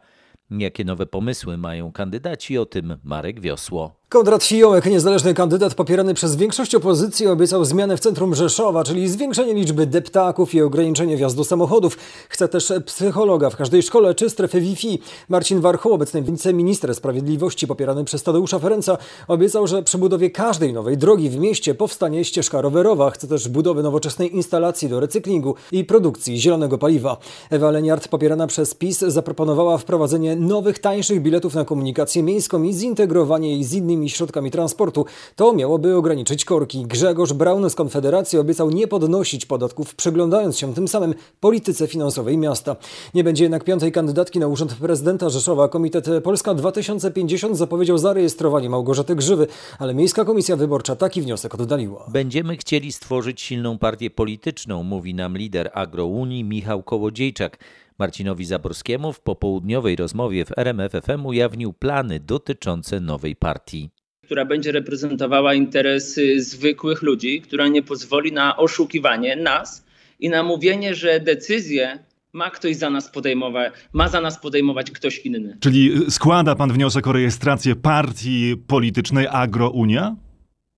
Jakie 0.52 0.86
nowe 0.86 1.06
pomysły 1.06 1.58
mają 1.58 1.92
kandydaci? 1.92 2.58
O 2.58 2.66
tym 2.66 2.98
Marek 3.04 3.40
Wiosło. 3.40 4.01
Konrad 4.12 4.44
Fiołek, 4.44 4.86
niezależny 4.86 5.34
kandydat 5.34 5.74
popierany 5.74 6.14
przez 6.14 6.36
większość 6.36 6.76
opozycji, 6.76 7.28
obiecał 7.28 7.66
zmianę 7.66 7.98
w 7.98 8.00
centrum 8.00 8.36
Rzeszowa, 8.36 8.84
czyli 8.84 9.10
zwiększenie 9.10 9.54
liczby 9.54 9.86
deptaków 9.86 10.54
i 10.54 10.62
ograniczenie 10.62 11.18
wjazdu 11.18 11.44
samochodów. 11.44 11.98
Chce 12.30 12.48
też 12.48 12.74
psychologa 12.86 13.50
w 13.50 13.56
każdej 13.56 13.84
szkole 13.84 14.16
czy 14.16 14.30
strefę 14.30 14.62
Wi-Fi. 14.62 15.00
Marcin 15.30 15.62
Warchoł, 15.62 15.94
obecny 15.94 16.22
wiceminister 16.22 16.96
sprawiedliwości 16.96 17.68
popierany 17.68 18.04
przez 18.04 18.24
Tadeusza 18.24 18.60
Ferenca, 18.60 18.98
obiecał, 19.28 19.68
że 19.68 19.84
przy 19.84 19.98
budowie 19.98 20.30
każdej 20.30 20.74
nowej 20.74 20.98
drogi 20.98 21.30
w 21.30 21.38
mieście 21.38 21.76
powstanie 21.76 22.26
ścieżka 22.26 22.62
rowerowa. 22.62 23.12
Chce 23.12 23.28
też 23.28 23.48
budowy 23.48 23.84
nowoczesnej 23.84 24.36
instalacji 24.36 24.90
do 24.90 25.00
recyklingu 25.00 25.56
i 25.72 25.84
produkcji 25.84 26.42
zielonego 26.42 26.78
paliwa. 26.78 27.18
Ewa 27.50 27.72
Leniart, 27.72 28.08
popierana 28.08 28.48
przez 28.48 28.74
PiS, 28.74 29.00
zaproponowała 29.00 29.78
wprowadzenie 29.78 30.36
nowych, 30.36 30.80
tańszych 30.80 31.22
biletów 31.22 31.56
na 31.56 31.66
komunikację 31.66 32.24
miejską 32.24 32.64
i 32.64 32.74
zintegrowanie 32.74 33.52
jej 33.52 33.64
z 33.64 33.74
innymi 33.74 34.01
środkami 34.10 34.52
transportu. 34.52 35.06
To 35.36 35.54
miałoby 35.54 35.96
ograniczyć 35.96 36.46
korki. 36.46 36.86
Grzegorz 36.86 37.34
Braun 37.34 37.70
z 37.70 37.76
Konfederacji 37.76 38.40
obiecał 38.40 38.70
nie 38.70 38.88
podnosić 38.88 39.46
podatków, 39.46 39.96
przyglądając 39.96 40.58
się 40.58 40.74
tym 40.74 40.88
samym 40.88 41.14
polityce 41.40 41.88
finansowej 41.88 42.38
miasta. 42.38 42.76
Nie 43.14 43.24
będzie 43.24 43.44
jednak 43.44 43.64
piątej 43.64 43.92
kandydatki 43.92 44.40
na 44.40 44.48
urząd 44.48 44.74
prezydenta 44.74 45.30
Rzeszowa. 45.30 45.68
Komitet 45.68 46.08
Polska 46.24 46.54
2050 46.54 47.58
zapowiedział 47.58 47.98
zarejestrowanie 47.98 48.70
Małgorzaty 48.70 49.16
Grzywy, 49.16 49.48
ale 49.80 49.94
Miejska 49.94 50.26
Komisja 50.26 50.56
Wyborcza 50.56 50.96
taki 50.96 51.22
wniosek 51.22 51.56
oddaliła. 51.56 52.06
Będziemy 52.08 52.58
chcieli 52.58 52.92
stworzyć 52.92 53.42
silną 53.42 53.78
partię 53.78 54.10
polityczną, 54.10 54.84
mówi 54.84 55.14
nam 55.14 55.38
lider 55.38 55.72
Agrounii 55.74 56.44
Michał 56.44 56.84
Kołodziejczak. 56.84 57.58
Marcinowi 58.00 58.46
Zaborskiemu 58.46 59.14
w 59.14 59.20
popołudniowej 59.20 59.96
rozmowie 59.96 60.46
w 60.46 60.58
RMFFM 60.58 61.26
ujawnił 61.26 61.74
plany 61.74 62.20
dotyczące 62.20 63.00
nowej 63.00 63.36
partii 63.36 63.90
która 64.32 64.46
będzie 64.46 64.72
reprezentowała 64.72 65.54
interesy 65.54 66.42
zwykłych 66.42 67.02
ludzi, 67.02 67.42
która 67.42 67.68
nie 67.68 67.84
pozwoli 67.84 68.32
na 68.32 68.58
oszukiwanie 68.58 69.36
nas 69.36 69.86
i 70.20 70.30
na 70.30 70.44
mówienie, 70.44 70.96
że 70.96 71.20
decyzje 71.20 72.00
ma 72.34 72.50
ktoś 72.50 72.76
za 72.76 72.90
nas 72.90 73.12
podejmować, 73.12 73.74
ma 73.94 74.08
za 74.08 74.22
nas 74.22 74.40
podejmować 74.40 74.92
ktoś 74.92 75.20
inny. 75.20 75.58
Czyli 75.60 76.12
składa 76.12 76.56
pan 76.56 76.74
wniosek 76.74 77.08
o 77.08 77.12
rejestrację 77.12 77.76
partii 77.76 78.58
politycznej 78.68 79.28
Agrounia? 79.30 80.16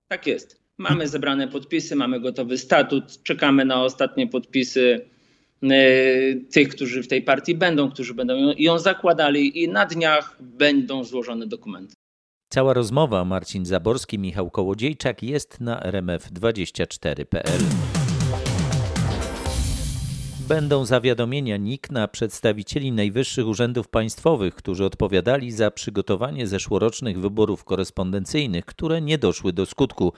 Tak 0.08 0.28
jest. 0.28 0.64
Mamy 0.78 1.08
zebrane 1.08 1.48
podpisy, 1.48 1.96
mamy 1.96 2.20
gotowy 2.20 2.58
statut, 2.58 3.24
czekamy 3.24 3.66
na 3.66 3.84
ostatnie 3.84 4.28
podpisy 4.28 5.06
tych, 6.52 6.70
którzy 6.70 7.04
w 7.04 7.08
tej 7.08 7.22
partii 7.22 7.56
będą, 7.56 7.92
którzy 7.92 8.14
będą 8.14 8.34
ją 8.58 8.80
zakładali 8.80 9.64
i 9.64 9.70
na 9.70 9.86
dniach 9.86 10.38
będą 10.40 11.04
złożone 11.04 11.48
dokumenty. 11.48 11.96
Cała 12.50 12.74
rozmowa 12.74 13.26
Marcin 13.26 13.66
Zaborski, 13.66 14.20
Michał 14.20 14.50
Kołodziejczak 14.50 15.24
jest 15.24 15.62
na 15.62 15.80
rmf24.pl. 15.80 17.62
Będą 20.48 20.86
zawiadomienia 20.86 21.58
NIK 21.58 21.92
na 21.92 22.08
przedstawicieli 22.08 22.92
najwyższych 22.92 23.48
urzędów 23.48 23.88
państwowych, 23.88 24.56
którzy 24.56 24.86
odpowiadali 24.86 25.52
za 25.52 25.72
przygotowanie 25.72 26.48
zeszłorocznych 26.48 27.20
wyborów 27.20 27.64
korespondencyjnych, 27.64 28.66
które 28.66 29.02
nie 29.02 29.18
doszły 29.18 29.54
do 29.54 29.66
skutku, 29.66 30.14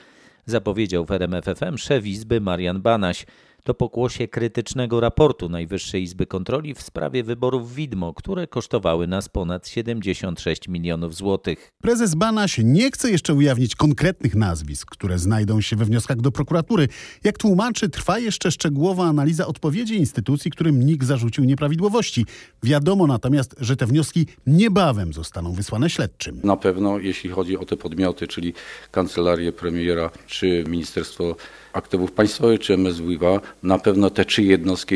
zapowiedział 0.45 1.05
w 1.05 1.11
RMFFM 1.11 1.77
szef 1.77 2.05
Izby 2.05 2.41
Marian 2.41 2.81
Banaś 2.81 3.25
to 3.65 3.73
pokłosie 3.73 4.27
krytycznego 4.27 4.99
raportu 4.99 5.49
Najwyższej 5.49 6.03
Izby 6.03 6.25
Kontroli 6.25 6.73
w 6.73 6.81
sprawie 6.81 7.23
wyborów 7.23 7.75
widmo, 7.75 8.13
które 8.13 8.47
kosztowały 8.47 9.07
nas 9.07 9.29
ponad 9.29 9.67
76 9.67 10.67
milionów 10.67 11.15
złotych. 11.15 11.71
Prezes 11.81 12.15
Banaś 12.15 12.57
nie 12.63 12.91
chce 12.91 13.11
jeszcze 13.11 13.33
ujawnić 13.33 13.75
konkretnych 13.75 14.35
nazwisk, 14.35 14.89
które 14.91 15.19
znajdą 15.19 15.61
się 15.61 15.75
we 15.75 15.85
wnioskach 15.85 16.21
do 16.21 16.31
prokuratury. 16.31 16.87
Jak 17.23 17.37
tłumaczy, 17.37 17.89
trwa 17.89 18.19
jeszcze 18.19 18.51
szczegółowa 18.51 19.05
analiza 19.05 19.47
odpowiedzi 19.47 19.95
instytucji, 19.95 20.51
którym 20.51 20.85
NIK 20.85 21.03
zarzucił 21.03 21.43
nieprawidłowości. 21.43 22.25
Wiadomo 22.63 23.07
natomiast, 23.07 23.55
że 23.59 23.75
te 23.75 23.85
wnioski 23.85 24.25
niebawem 24.47 25.13
zostaną 25.13 25.53
wysłane 25.53 25.89
śledczym. 25.89 26.41
Na 26.43 26.57
pewno, 26.57 26.99
jeśli 26.99 27.29
chodzi 27.29 27.57
o 27.57 27.65
te 27.65 27.77
podmioty, 27.77 28.27
czyli 28.27 28.53
kancelarię 28.91 29.51
premiera 29.51 30.09
czy 30.27 30.63
Ministerstwo 30.67 31.35
Aktywów 31.75 32.11
Państwowych 32.11 32.59
czy 32.59 32.73
MSWiA, 32.77 33.41
na 33.63 33.77
pewno 33.77 34.09
te 34.09 34.25
trzy 34.25 34.43
jednostki 34.43 34.95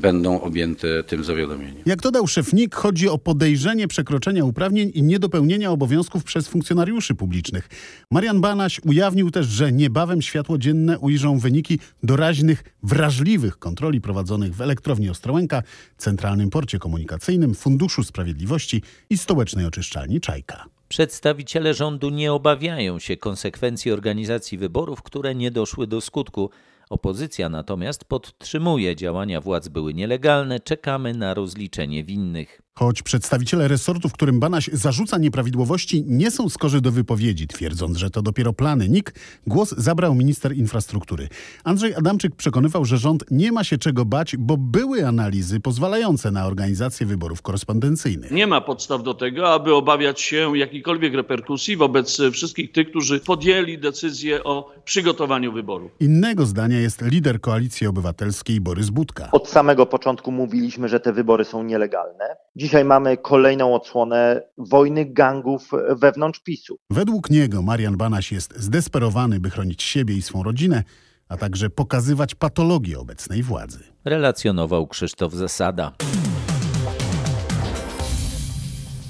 będą 0.00 0.40
objęte 0.40 1.04
tym 1.04 1.24
zawiadomieniem. 1.24 1.82
Jak 1.86 2.00
dodał 2.00 2.26
szef 2.26 2.52
NIK, 2.52 2.74
chodzi 2.74 3.08
o 3.08 3.18
podejrzenie 3.18 3.88
przekroczenia 3.88 4.44
uprawnień 4.44 4.90
i 4.94 5.02
niedopełnienia 5.02 5.70
obowiązków 5.70 6.24
przez 6.24 6.48
funkcjonariuszy 6.48 7.14
publicznych. 7.14 7.68
Marian 8.10 8.40
Banaś 8.40 8.80
ujawnił 8.84 9.30
też, 9.30 9.46
że 9.46 9.72
niebawem 9.72 10.22
światło 10.22 10.58
dzienne 10.58 10.98
ujrzą 10.98 11.38
wyniki 11.38 11.78
doraźnych, 12.02 12.64
wrażliwych 12.82 13.58
kontroli 13.58 14.00
prowadzonych 14.00 14.54
w 14.54 14.60
elektrowni 14.60 15.10
Ostrołęka, 15.10 15.62
Centralnym 15.96 16.50
Porcie 16.50 16.78
Komunikacyjnym, 16.78 17.54
Funduszu 17.54 18.04
Sprawiedliwości 18.04 18.82
i 19.10 19.18
Stołecznej 19.18 19.66
Oczyszczalni 19.66 20.20
Czajka. 20.20 20.79
Przedstawiciele 20.90 21.74
rządu 21.74 22.10
nie 22.10 22.32
obawiają 22.32 22.98
się 22.98 23.16
konsekwencji 23.16 23.92
organizacji 23.92 24.58
wyborów, 24.58 25.02
które 25.02 25.34
nie 25.34 25.50
doszły 25.50 25.86
do 25.86 26.00
skutku. 26.00 26.50
Opozycja 26.90 27.48
natomiast 27.48 28.04
podtrzymuje 28.04 28.96
działania 28.96 29.40
władz 29.40 29.68
były 29.68 29.94
nielegalne, 29.94 30.60
czekamy 30.60 31.14
na 31.14 31.34
rozliczenie 31.34 32.04
winnych. 32.04 32.62
Choć 32.80 33.02
przedstawiciele 33.02 33.68
resortów, 33.68 34.12
którym 34.12 34.40
Banaś 34.40 34.70
zarzuca 34.72 35.18
nieprawidłowości, 35.18 36.04
nie 36.06 36.30
są 36.30 36.48
skorzy 36.48 36.80
do 36.80 36.92
wypowiedzi, 36.92 37.46
twierdząc, 37.46 37.96
że 37.96 38.10
to 38.10 38.22
dopiero 38.22 38.52
plany 38.52 38.88
NIK, 38.88 39.14
głos 39.46 39.74
zabrał 39.78 40.14
minister 40.14 40.56
infrastruktury. 40.56 41.28
Andrzej 41.64 41.94
Adamczyk 41.94 42.36
przekonywał, 42.36 42.84
że 42.84 42.98
rząd 42.98 43.24
nie 43.30 43.52
ma 43.52 43.64
się 43.64 43.78
czego 43.78 44.04
bać, 44.04 44.36
bo 44.36 44.56
były 44.56 45.06
analizy 45.06 45.60
pozwalające 45.60 46.30
na 46.30 46.46
organizację 46.46 47.06
wyborów 47.06 47.42
korespondencyjnych. 47.42 48.30
Nie 48.30 48.46
ma 48.46 48.60
podstaw 48.60 49.02
do 49.02 49.14
tego, 49.14 49.54
aby 49.54 49.74
obawiać 49.74 50.20
się 50.20 50.58
jakichkolwiek 50.58 51.14
reperkusji 51.14 51.76
wobec 51.76 52.18
wszystkich 52.32 52.72
tych, 52.72 52.90
którzy 52.90 53.20
podjęli 53.20 53.78
decyzję 53.78 54.44
o 54.44 54.72
przygotowaniu 54.84 55.52
wyborów. 55.52 55.90
Innego 56.00 56.46
zdania 56.46 56.80
jest 56.80 57.02
lider 57.02 57.40
Koalicji 57.40 57.86
Obywatelskiej 57.86 58.60
Borys 58.60 58.90
Budka. 58.90 59.28
Od 59.32 59.48
samego 59.48 59.86
początku 59.86 60.32
mówiliśmy, 60.32 60.88
że 60.88 61.00
te 61.00 61.12
wybory 61.12 61.44
są 61.44 61.62
nielegalne. 61.62 62.36
Dzisiaj 62.70 62.84
mamy 62.84 63.16
kolejną 63.16 63.74
odsłonę 63.74 64.42
wojny 64.58 65.04
gangów 65.04 65.70
wewnątrz 65.96 66.40
PiSu. 66.40 66.78
Według 66.90 67.30
niego 67.30 67.62
Marian 67.62 67.96
Banaś 67.96 68.32
jest 68.32 68.56
zdesperowany, 68.56 69.40
by 69.40 69.50
chronić 69.50 69.82
siebie 69.82 70.14
i 70.14 70.22
swą 70.22 70.42
rodzinę, 70.42 70.84
a 71.28 71.36
także 71.36 71.70
pokazywać 71.70 72.34
patologię 72.34 72.98
obecnej 72.98 73.42
władzy. 73.42 73.78
Relacjonował 74.04 74.86
Krzysztof 74.86 75.32
Zasada. 75.32 75.92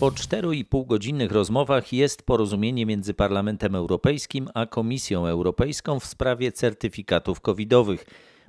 Po 0.00 0.10
4,5 0.10 0.86
godzinnych 0.86 1.32
rozmowach 1.32 1.92
jest 1.92 2.22
porozumienie 2.22 2.86
między 2.86 3.14
Parlamentem 3.14 3.74
Europejskim 3.74 4.48
a 4.54 4.66
Komisją 4.66 5.26
Europejską 5.26 6.00
w 6.00 6.06
sprawie 6.06 6.52
certyfikatów 6.52 7.40
covidowych. 7.40 8.04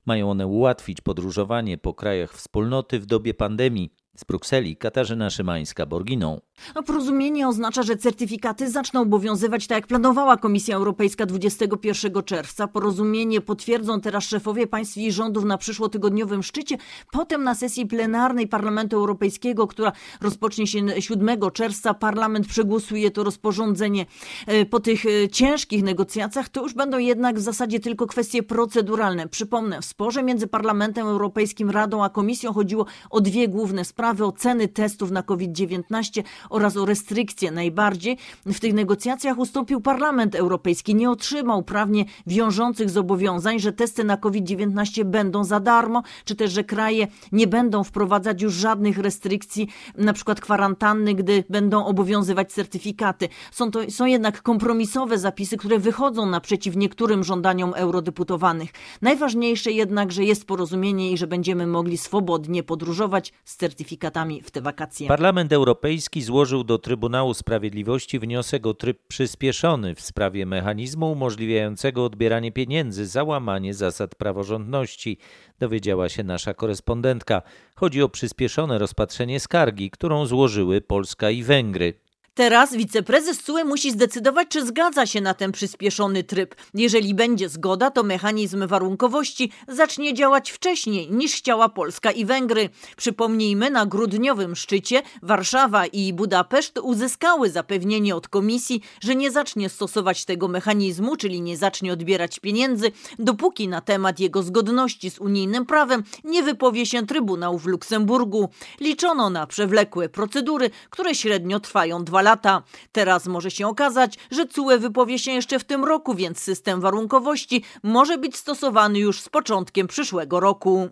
Mają 0.06 0.32
one 0.32 0.48
ułatwić 0.48 1.02
podróżowanie 1.02 1.78
po 1.78 1.94
krajach 1.94 2.34
wspólnoty 2.34 3.00
w 3.00 3.06
dobie 3.06 3.34
pandemii. 3.34 4.01
Z 4.16 4.24
Brukseli 4.24 4.78
Katarzyna 4.78 5.30
Szymańska-Borginą. 5.30 6.42
No, 6.76 6.84
porozumienie 6.84 7.48
oznacza, 7.48 7.84
że 7.84 7.98
certyfikaty 7.98 8.70
zaczną 8.70 9.02
obowiązywać 9.02 9.68
tak 9.68 9.76
jak 9.76 9.88
planowała 9.88 10.38
Komisja 10.38 10.76
Europejska 10.76 11.26
21 11.26 12.24
czerwca. 12.24 12.68
Porozumienie 12.68 13.42
potwierdzą 13.42 14.02
teraz 14.02 14.24
szefowie 14.24 14.68
państw 14.68 14.98
i 14.98 15.12
rządów 15.12 15.44
na 15.44 15.58
przyszłotygodniowym 15.58 16.44
szczycie. 16.44 16.78
Potem 17.12 17.44
na 17.44 17.56
sesji 17.56 17.86
plenarnej 17.86 18.48
Parlamentu 18.48 18.96
Europejskiego, 18.96 19.68
która 19.68 19.92
rozpocznie 20.22 20.68
się 20.68 21.02
7 21.02 21.30
czerwca, 21.54 21.94
parlament 21.94 22.48
przegłosuje 22.48 23.12
to 23.12 23.24
rozporządzenie. 23.24 24.06
E, 24.48 24.66
po 24.66 24.80
tych 24.80 25.06
e, 25.06 25.30
ciężkich 25.30 25.84
negocjacjach 25.84 26.50
to 26.50 26.62
już 26.62 26.74
będą 26.74 26.98
jednak 26.98 27.40
w 27.40 27.42
zasadzie 27.42 27.80
tylko 27.80 28.08
kwestie 28.08 28.44
proceduralne. 28.44 29.28
Przypomnę, 29.28 29.82
w 29.82 29.86
sporze 29.86 30.24
między 30.24 30.48
Parlamentem 30.48 31.08
Europejskim, 31.08 31.70
Radą 31.70 32.04
a 32.04 32.10
Komisją 32.10 32.54
chodziło 32.54 32.86
o 33.10 33.22
dwie 33.22 33.48
główne 33.48 33.86
sprawy: 33.86 34.26
oceny 34.26 34.68
testów 34.68 35.12
na 35.12 35.24
COVID-19 35.24 36.24
oraz 36.52 36.78
o 36.78 36.86
restrykcje. 36.86 37.52
Najbardziej 37.52 38.18
w 38.46 38.60
tych 38.60 38.74
negocjacjach 38.74 39.38
ustąpił 39.38 39.82
Parlament 39.82 40.36
Europejski. 40.36 40.96
Nie 40.96 41.10
otrzymał 41.10 41.64
prawnie 41.64 42.06
wiążących 42.28 42.90
zobowiązań, 42.90 43.60
że 43.60 43.74
testy 43.74 44.04
na 44.04 44.18
COVID-19 44.18 45.04
będą 45.04 45.44
za 45.44 45.60
darmo, 45.60 46.04
czy 46.26 46.36
też, 46.36 46.52
że 46.52 46.64
kraje 46.64 47.08
nie 47.32 47.48
będą 47.48 47.84
wprowadzać 47.84 48.42
już 48.42 48.54
żadnych 48.54 48.98
restrykcji, 48.98 49.68
na 49.98 50.14
przykład 50.14 50.42
kwarantanny, 50.42 51.14
gdy 51.14 51.44
będą 51.50 51.86
obowiązywać 51.86 52.54
certyfikaty. 52.54 53.30
Są 53.52 53.72
to 53.72 53.80
są 53.90 54.06
jednak 54.06 54.42
kompromisowe 54.42 55.18
zapisy, 55.18 55.58
które 55.58 55.80
wychodzą 55.80 56.26
naprzeciw 56.26 56.76
niektórym 56.76 57.24
żądaniom 57.24 57.74
eurodeputowanych. 57.76 58.70
Najważniejsze 59.02 59.72
jednak, 59.72 60.12
że 60.12 60.24
jest 60.24 60.46
porozumienie 60.46 61.12
i 61.12 61.18
że 61.18 61.28
będziemy 61.28 61.68
mogli 61.68 61.98
swobodnie 61.98 62.64
podróżować 62.64 63.34
z 63.46 63.56
certyfikatami 63.56 64.42
w 64.42 64.52
te 64.52 64.62
wakacje. 64.62 65.08
Parlament 65.08 65.54
Europejski 65.54 66.22
złożył 66.22 66.41
złożył 66.42 66.64
do 66.64 66.78
Trybunału 66.78 67.34
Sprawiedliwości 67.34 68.20
wniosek 68.20 68.68
o 68.68 68.74
tryb 68.74 69.08
przyspieszony 69.08 69.96
w 69.96 70.02
sprawie 70.02 70.46
mechanizmu 70.46 71.12
umożliwiającego 71.12 72.06
odbieranie 72.06 72.52
pieniędzy 72.52 73.06
za 73.06 73.24
łamanie 73.24 73.74
zasad 73.74 74.16
praworządności, 74.16 75.18
dowiedziała 75.60 76.10
się 76.10 76.24
nasza 76.24 76.54
korespondentka. 76.54 77.42
Chodzi 77.76 78.02
o 78.02 78.10
przyspieszone 78.10 78.80
rozpatrzenie 78.80 79.40
skargi, 79.40 79.92
którą 79.92 80.26
złożyły 80.26 80.82
Polska 80.82 81.30
i 81.30 81.44
Węgry. 81.44 81.94
Teraz 82.34 82.76
wiceprezes 82.76 83.44
CUE 83.44 83.64
musi 83.66 83.92
zdecydować, 83.92 84.48
czy 84.48 84.66
zgadza 84.66 85.06
się 85.06 85.22
na 85.22 85.34
ten 85.34 85.52
przyspieszony 85.52 86.24
tryb. 86.24 86.56
Jeżeli 86.74 87.14
będzie 87.14 87.50
zgoda, 87.50 87.92
to 87.92 88.04
mechanizm 88.04 88.68
warunkowości 88.68 89.52
zacznie 89.68 90.14
działać 90.14 90.52
wcześniej 90.52 91.12
niż 91.12 91.36
chciała 91.36 91.70
Polska 91.70 92.12
i 92.12 92.26
Węgry. 92.26 92.70
Przypomnijmy, 92.98 93.70
na 93.70 93.86
grudniowym 93.86 94.56
szczycie 94.56 95.02
Warszawa 95.22 95.86
i 95.86 96.14
Budapeszt 96.14 96.80
uzyskały 96.80 97.50
zapewnienie 97.50 98.16
od 98.16 98.28
komisji, 98.28 98.82
że 99.02 99.16
nie 99.16 99.32
zacznie 99.32 99.70
stosować 99.70 100.26
tego 100.26 100.48
mechanizmu, 100.48 101.16
czyli 101.16 101.42
nie 101.42 101.58
zacznie 101.58 101.94
odbierać 101.94 102.40
pieniędzy, 102.40 102.92
dopóki 103.20 103.68
na 103.68 103.82
temat 103.82 104.20
jego 104.20 104.44
zgodności 104.44 105.12
z 105.12 105.20
unijnym 105.20 105.66
prawem 105.66 106.04
nie 106.24 106.44
wypowie 106.44 106.86
się 106.86 107.06
Trybunał 107.06 107.58
w 107.58 107.66
Luksemburgu. 107.66 108.50
Liczono 108.80 109.30
na 109.30 109.48
przewlekłe 109.48 110.10
procedury, 110.10 110.70
które 110.90 111.16
średnio 111.16 111.60
trwają 111.60 112.04
lata. 112.22 112.64
Teraz 112.92 113.28
może 113.28 113.52
się 113.52 113.68
okazać, 113.68 114.18
że 114.32 114.46
CUE 114.48 114.80
wypowie 114.80 115.20
się 115.20 115.32
jeszcze 115.32 115.60
w 115.60 115.64
tym 115.64 115.84
roku, 115.84 116.16
więc 116.16 116.40
system 116.40 116.82
warunkowości 116.82 117.64
może 117.84 118.18
być 118.18 118.36
stosowany 118.36 119.00
już 119.00 119.22
z 119.22 119.30
początkiem 119.30 119.88
przyszłego 119.88 120.40
roku. 120.40 120.90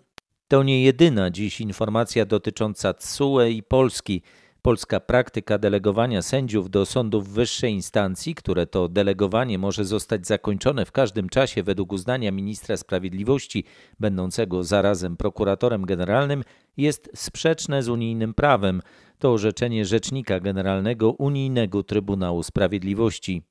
To 0.48 0.62
nie 0.62 0.84
jedyna 0.84 1.30
dziś 1.30 1.60
informacja 1.60 2.24
dotycząca 2.24 2.94
CUE 2.94 3.40
i 3.40 3.62
Polski. 3.62 4.22
Polska 4.62 5.00
praktyka 5.00 5.58
delegowania 5.58 6.22
sędziów 6.22 6.70
do 6.70 6.86
sądów 6.86 7.28
wyższej 7.28 7.72
instancji, 7.72 8.34
które 8.34 8.66
to 8.66 8.88
delegowanie 8.88 9.58
może 9.58 9.84
zostać 9.84 10.26
zakończone 10.26 10.84
w 10.84 10.92
każdym 10.92 11.28
czasie 11.28 11.62
według 11.62 11.92
uznania 11.92 12.32
ministra 12.32 12.76
sprawiedliwości, 12.76 13.64
będącego 14.00 14.64
zarazem 14.64 15.16
prokuratorem 15.16 15.86
generalnym, 15.86 16.44
jest 16.76 17.10
sprzeczne 17.14 17.82
z 17.82 17.88
unijnym 17.88 18.34
prawem. 18.34 18.82
To 19.20 19.32
orzeczenie 19.32 19.84
Rzecznika 19.84 20.40
Generalnego 20.40 21.10
Unijnego 21.10 21.82
Trybunału 21.82 22.42
Sprawiedliwości. 22.42 23.42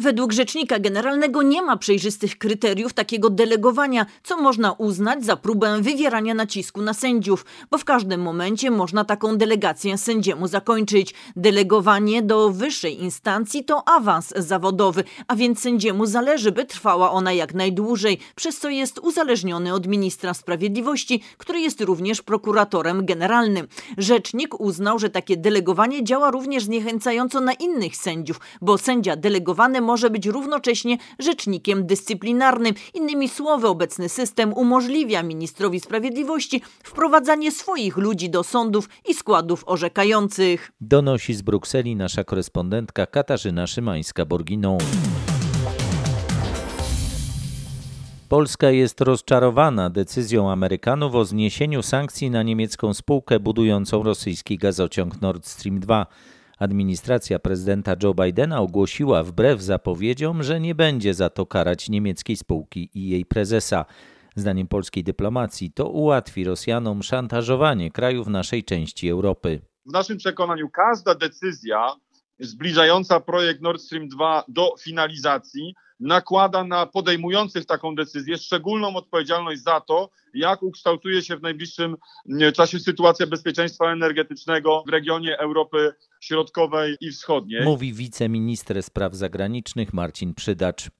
Według 0.00 0.32
rzecznika 0.32 0.78
generalnego 0.78 1.42
nie 1.42 1.62
ma 1.62 1.76
przejrzystych 1.76 2.38
kryteriów 2.38 2.92
takiego 2.92 3.30
delegowania, 3.30 4.06
co 4.22 4.36
można 4.36 4.72
uznać 4.72 5.24
za 5.24 5.36
próbę 5.36 5.82
wywierania 5.82 6.34
nacisku 6.34 6.82
na 6.82 6.94
sędziów, 6.94 7.44
bo 7.70 7.78
w 7.78 7.84
każdym 7.84 8.22
momencie 8.22 8.70
można 8.70 9.04
taką 9.04 9.36
delegację 9.36 9.98
sędziemu 9.98 10.48
zakończyć. 10.48 11.14
Delegowanie 11.36 12.22
do 12.22 12.50
wyższej 12.50 13.02
instancji 13.02 13.64
to 13.64 13.88
awans 13.88 14.34
zawodowy, 14.36 15.04
a 15.28 15.36
więc 15.36 15.60
sędziemu 15.60 16.06
zależy, 16.06 16.52
by 16.52 16.64
trwała 16.64 17.10
ona 17.10 17.32
jak 17.32 17.54
najdłużej, 17.54 18.18
przez 18.34 18.58
co 18.58 18.68
jest 18.68 18.98
uzależniony 18.98 19.74
od 19.74 19.86
ministra 19.86 20.34
sprawiedliwości, 20.34 21.22
który 21.38 21.60
jest 21.60 21.80
również 21.80 22.22
prokuratorem 22.22 23.06
generalnym. 23.06 23.68
Rzecznik 23.96 24.60
uznał, 24.60 24.98
że 24.98 25.10
takie 25.10 25.36
delegowanie 25.36 26.04
działa 26.04 26.30
również 26.30 26.64
zniechęcająco 26.64 27.40
na 27.40 27.52
innych 27.52 27.96
sędziów, 27.96 28.40
bo 28.60 28.78
sędzia 28.78 29.16
delegowany 29.16 29.87
może 29.88 30.10
być 30.10 30.26
równocześnie 30.26 30.98
rzecznikiem 31.18 31.86
dyscyplinarnym. 31.86 32.74
Innymi 32.94 33.28
słowy, 33.28 33.68
obecny 33.68 34.08
system 34.08 34.52
umożliwia 34.52 35.22
ministrowi 35.22 35.80
sprawiedliwości 35.80 36.62
wprowadzanie 36.84 37.52
swoich 37.52 37.96
ludzi 37.96 38.30
do 38.30 38.44
sądów 38.44 38.88
i 39.08 39.14
składów 39.14 39.64
orzekających. 39.66 40.72
Donosi 40.80 41.34
z 41.34 41.42
Brukseli 41.42 41.96
nasza 41.96 42.24
korespondentka 42.24 43.06
Katarzyna 43.06 43.64
Szymańska-Borginą. 43.64 44.78
Polska 48.28 48.70
jest 48.70 49.00
rozczarowana 49.00 49.90
decyzją 49.90 50.50
Amerykanów 50.50 51.14
o 51.14 51.24
zniesieniu 51.24 51.82
sankcji 51.82 52.30
na 52.30 52.42
niemiecką 52.42 52.94
spółkę 52.94 53.40
budującą 53.40 54.02
rosyjski 54.02 54.58
gazociąg 54.58 55.20
Nord 55.20 55.46
Stream 55.46 55.80
2. 55.80 56.06
Administracja 56.58 57.38
prezydenta 57.38 57.94
Joe 58.02 58.14
Bidena 58.14 58.60
ogłosiła 58.60 59.22
wbrew 59.22 59.62
zapowiedziom, 59.62 60.42
że 60.42 60.60
nie 60.60 60.74
będzie 60.74 61.14
za 61.14 61.30
to 61.30 61.46
karać 61.46 61.88
niemieckiej 61.88 62.36
spółki 62.36 62.90
i 62.94 63.08
jej 63.08 63.24
prezesa. 63.24 63.84
Zdaniem 64.36 64.68
polskiej 64.68 65.04
dyplomacji 65.04 65.72
to 65.72 65.88
ułatwi 65.88 66.44
Rosjanom 66.44 67.02
szantażowanie 67.02 67.90
krajów 67.90 68.26
naszej 68.26 68.64
części 68.64 69.08
Europy. 69.08 69.60
W 69.86 69.92
naszym 69.92 70.18
przekonaniu 70.18 70.68
każda 70.70 71.14
decyzja 71.14 71.96
zbliżająca 72.38 73.20
projekt 73.20 73.62
Nord 73.62 73.80
Stream 73.80 74.08
2 74.08 74.44
do 74.48 74.74
finalizacji 74.80 75.74
nakłada 76.00 76.64
na 76.64 76.86
podejmujących 76.86 77.66
taką 77.66 77.94
decyzję 77.94 78.38
szczególną 78.38 78.96
odpowiedzialność 78.96 79.62
za 79.62 79.80
to, 79.80 80.10
jak 80.34 80.62
ukształtuje 80.62 81.22
się 81.22 81.36
w 81.36 81.42
najbliższym 81.42 81.96
czasie 82.54 82.78
sytuacja 82.78 83.26
bezpieczeństwa 83.26 83.92
energetycznego 83.92 84.82
w 84.86 84.90
regionie 84.90 85.38
Europy 85.38 85.92
Środkowej 86.20 86.96
i 87.00 87.10
Wschodniej. 87.10 87.64
Mówi 87.64 87.92
wiceminister 87.92 88.82
spraw 88.82 89.14
zagranicznych 89.14 89.92
Marcin 89.92 90.34
Przydacz. 90.34 90.90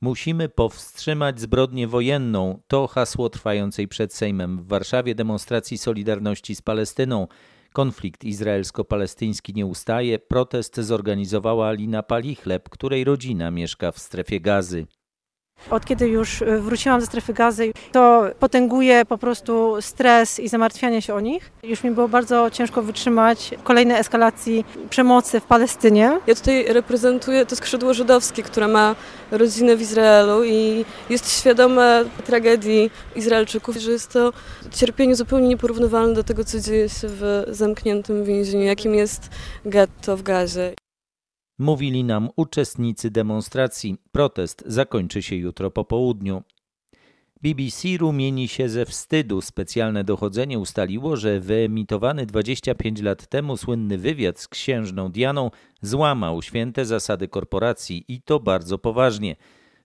Musimy 0.00 0.48
powstrzymać 0.48 1.40
zbrodnię 1.40 1.88
wojenną. 1.88 2.62
To 2.66 2.86
hasło 2.86 3.30
trwającej 3.30 3.88
przed 3.88 4.14
Sejmem 4.14 4.58
w 4.58 4.68
Warszawie 4.68 5.14
demonstracji 5.14 5.78
Solidarności 5.78 6.54
z 6.54 6.62
Palestyną. 6.62 7.26
Konflikt 7.76 8.24
izraelsko-palestyński 8.24 9.54
nie 9.54 9.66
ustaje. 9.66 10.18
Protest 10.18 10.76
zorganizowała 10.76 11.68
Alina 11.68 12.02
Palichleb, 12.02 12.68
której 12.68 13.04
rodzina 13.04 13.50
mieszka 13.50 13.92
w 13.92 13.98
strefie 13.98 14.40
gazy. 14.40 14.86
Od 15.70 15.84
kiedy 15.84 16.08
już 16.08 16.42
wróciłam 16.60 17.00
ze 17.00 17.06
strefy 17.06 17.32
gazy, 17.32 17.72
to 17.92 18.24
potęguje 18.38 19.04
po 19.04 19.18
prostu 19.18 19.76
stres 19.80 20.40
i 20.40 20.48
zamartwianie 20.48 21.02
się 21.02 21.14
o 21.14 21.20
nich. 21.20 21.50
Już 21.62 21.84
mi 21.84 21.90
było 21.90 22.08
bardzo 22.08 22.50
ciężko 22.50 22.82
wytrzymać 22.82 23.50
kolejnej 23.64 23.96
eskalacji 23.96 24.64
przemocy 24.90 25.40
w 25.40 25.44
Palestynie. 25.44 26.20
Ja 26.26 26.34
tutaj 26.34 26.64
reprezentuję 26.68 27.46
to 27.46 27.56
skrzydło 27.56 27.94
żydowskie, 27.94 28.42
które 28.42 28.68
ma 28.68 28.94
rodzinę 29.30 29.76
w 29.76 29.80
Izraelu 29.80 30.44
i 30.44 30.84
jest 31.10 31.40
świadome 31.40 32.04
tragedii 32.24 32.90
Izraelczyków, 33.16 33.76
że 33.76 33.90
jest 33.90 34.12
to 34.12 34.32
cierpienie 34.70 35.16
zupełnie 35.16 35.48
nieporównywalne 35.48 36.14
do 36.14 36.24
tego, 36.24 36.44
co 36.44 36.60
dzieje 36.60 36.88
się 36.88 37.08
w 37.10 37.44
zamkniętym 37.48 38.24
więzieniu, 38.24 38.64
jakim 38.64 38.94
jest 38.94 39.30
getto 39.64 40.16
w 40.16 40.22
Gazie. 40.22 40.85
Mówili 41.58 42.04
nam 42.04 42.28
uczestnicy 42.36 43.10
demonstracji. 43.10 43.96
Protest 44.12 44.64
zakończy 44.66 45.22
się 45.22 45.36
jutro 45.36 45.70
po 45.70 45.84
południu. 45.84 46.42
BBC 47.42 47.88
rumieni 47.98 48.48
się 48.48 48.68
ze 48.68 48.86
wstydu. 48.86 49.40
Specjalne 49.40 50.04
dochodzenie 50.04 50.58
ustaliło, 50.58 51.16
że 51.16 51.40
wyemitowany 51.40 52.26
25 52.26 53.02
lat 53.02 53.26
temu 53.26 53.56
słynny 53.56 53.98
wywiad 53.98 54.40
z 54.40 54.48
księżną 54.48 55.12
Dianą 55.12 55.50
złamał 55.82 56.42
święte 56.42 56.84
zasady 56.84 57.28
korporacji 57.28 58.04
i 58.08 58.22
to 58.22 58.40
bardzo 58.40 58.78
poważnie. 58.78 59.36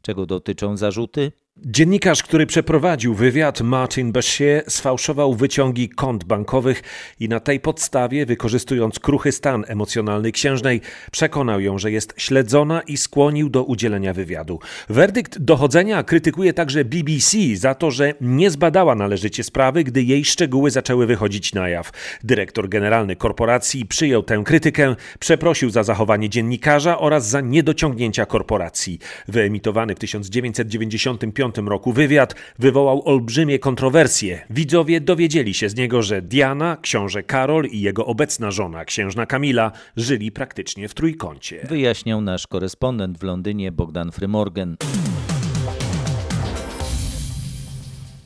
Czego 0.02 0.26
dotyczą 0.26 0.78
zarzuty? 0.78 1.32
Dziennikarz, 1.58 2.24
który 2.24 2.46
przeprowadził 2.46 3.14
wywiad, 3.14 3.62
Martin 3.62 4.12
Bashir, 4.12 4.64
sfałszował 4.68 5.34
wyciągi 5.34 5.90
kont 5.90 6.24
bankowych 6.24 6.84
i 7.20 7.30
na 7.30 7.40
tej 7.40 7.60
podstawie, 7.60 8.26
wykorzystując 8.26 9.00
kruchy 9.00 9.32
stan 9.32 9.66
emocjonalny 9.68 10.32
księżnej, 10.32 10.82
przekonał 11.12 11.62
ją, 11.62 11.78
że 11.78 11.92
jest 11.92 12.14
śledzona 12.18 12.82
i 12.82 12.98
skłonił 12.98 13.50
do 13.50 13.64
udzielenia 13.64 14.14
wywiadu. 14.14 14.60
Werdykt 14.90 15.40
dochodzenia 15.40 16.04
krytykuje 16.04 16.54
także 16.54 16.86
BBC 16.86 17.38
za 17.56 17.76
to, 17.76 17.92
że 17.92 18.14
nie 18.22 18.52
zbadała 18.52 18.96
należycie 18.96 19.44
sprawy, 19.44 19.84
gdy 19.84 20.04
jej 20.04 20.26
szczegóły 20.26 20.72
zaczęły 20.72 21.06
wychodzić 21.06 21.54
na 21.54 21.70
jaw. 21.70 21.92
Dyrektor 22.24 22.70
generalny 22.70 23.16
korporacji 23.16 23.86
przyjął 23.86 24.24
tę 24.24 24.42
krytykę, 24.46 24.96
przeprosił 25.20 25.70
za 25.70 25.84
zachowanie 25.84 26.30
dziennikarza 26.30 27.00
oraz 27.00 27.30
za 27.30 27.42
niedociągnięcia 27.42 28.26
korporacji. 28.26 29.00
Wyemitowany 29.28 29.96
w 29.96 30.00
1995 30.00 31.41
roku 31.66 31.94
wywiad 31.94 32.36
wywołał 32.60 33.02
olbrzymie 33.06 33.60
kontrowersje. 33.60 34.46
Widzowie 34.50 35.02
dowiedzieli 35.02 35.54
się 35.54 35.70
z 35.70 35.76
niego, 35.76 36.02
że 36.02 36.22
Diana, 36.22 36.78
książę 36.82 37.24
Karol 37.24 37.66
i 37.66 37.82
jego 37.82 38.06
obecna 38.06 38.52
żona, 38.52 38.86
księżna 38.86 39.26
Kamila, 39.26 39.72
żyli 39.98 40.32
praktycznie 40.32 40.88
w 40.88 40.94
trójkącie. 40.94 41.68
Wyjaśniał 41.70 42.22
nasz 42.22 42.48
korespondent 42.48 43.18
w 43.18 43.24
Londynie 43.24 43.72
Bogdan 43.72 44.12
Frymorgan. 44.12 44.78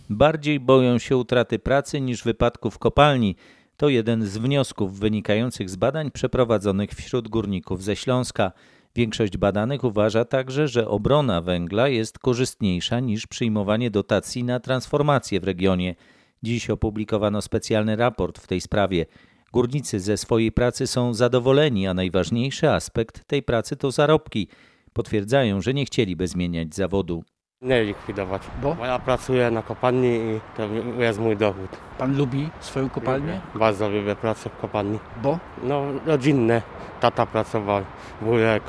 Bardziej 0.09 0.59
boją 0.59 0.99
się 0.99 1.17
utraty 1.17 1.59
pracy 1.59 2.01
niż 2.01 2.23
wypadków 2.23 2.79
kopalni. 2.79 3.35
To 3.77 3.89
jeden 3.89 4.25
z 4.25 4.37
wniosków 4.37 4.99
wynikających 4.99 5.69
z 5.69 5.75
badań 5.75 6.11
przeprowadzonych 6.11 6.91
wśród 6.91 7.27
górników 7.27 7.83
ze 7.83 7.95
Śląska. 7.95 8.51
Większość 8.95 9.37
badanych 9.37 9.83
uważa 9.83 10.25
także, 10.25 10.67
że 10.67 10.87
obrona 10.87 11.41
węgla 11.41 11.87
jest 11.87 12.19
korzystniejsza 12.19 12.99
niż 12.99 13.27
przyjmowanie 13.27 13.91
dotacji 13.91 14.43
na 14.43 14.59
transformację 14.59 15.39
w 15.39 15.43
regionie. 15.43 15.95
Dziś 16.43 16.69
opublikowano 16.69 17.41
specjalny 17.41 17.95
raport 17.95 18.39
w 18.39 18.47
tej 18.47 18.61
sprawie. 18.61 19.05
Górnicy 19.53 19.99
ze 19.99 20.17
swojej 20.17 20.51
pracy 20.51 20.87
są 20.87 21.13
zadowoleni, 21.13 21.87
a 21.87 21.93
najważniejszy 21.93 22.69
aspekt 22.69 23.27
tej 23.27 23.43
pracy 23.43 23.75
to 23.75 23.91
zarobki. 23.91 24.47
Potwierdzają, 24.93 25.61
że 25.61 25.73
nie 25.73 25.85
chcieliby 25.85 26.27
zmieniać 26.27 26.75
zawodu. 26.75 27.23
Nie 27.61 27.83
likwidować, 27.83 28.41
bo? 28.61 28.75
bo 28.75 28.85
ja 28.85 28.99
pracuję 28.99 29.51
na 29.51 29.61
kopalni 29.61 30.07
i 30.07 30.39
to 30.57 30.67
jest 30.99 31.19
mój 31.19 31.37
dochód. 31.37 31.69
Pan 31.97 32.17
lubi 32.17 32.49
swoją 32.59 32.89
kopalnię? 32.89 33.41
Bardzo 33.55 33.89
lubię 33.89 34.15
pracę 34.15 34.49
w 34.49 34.57
kopalni. 34.57 34.99
Bo? 35.23 35.39
No 35.63 35.83
rodzinne. 36.05 36.61
Tata 36.99 37.25
pracował, 37.25 37.83
wujek, 38.21 38.63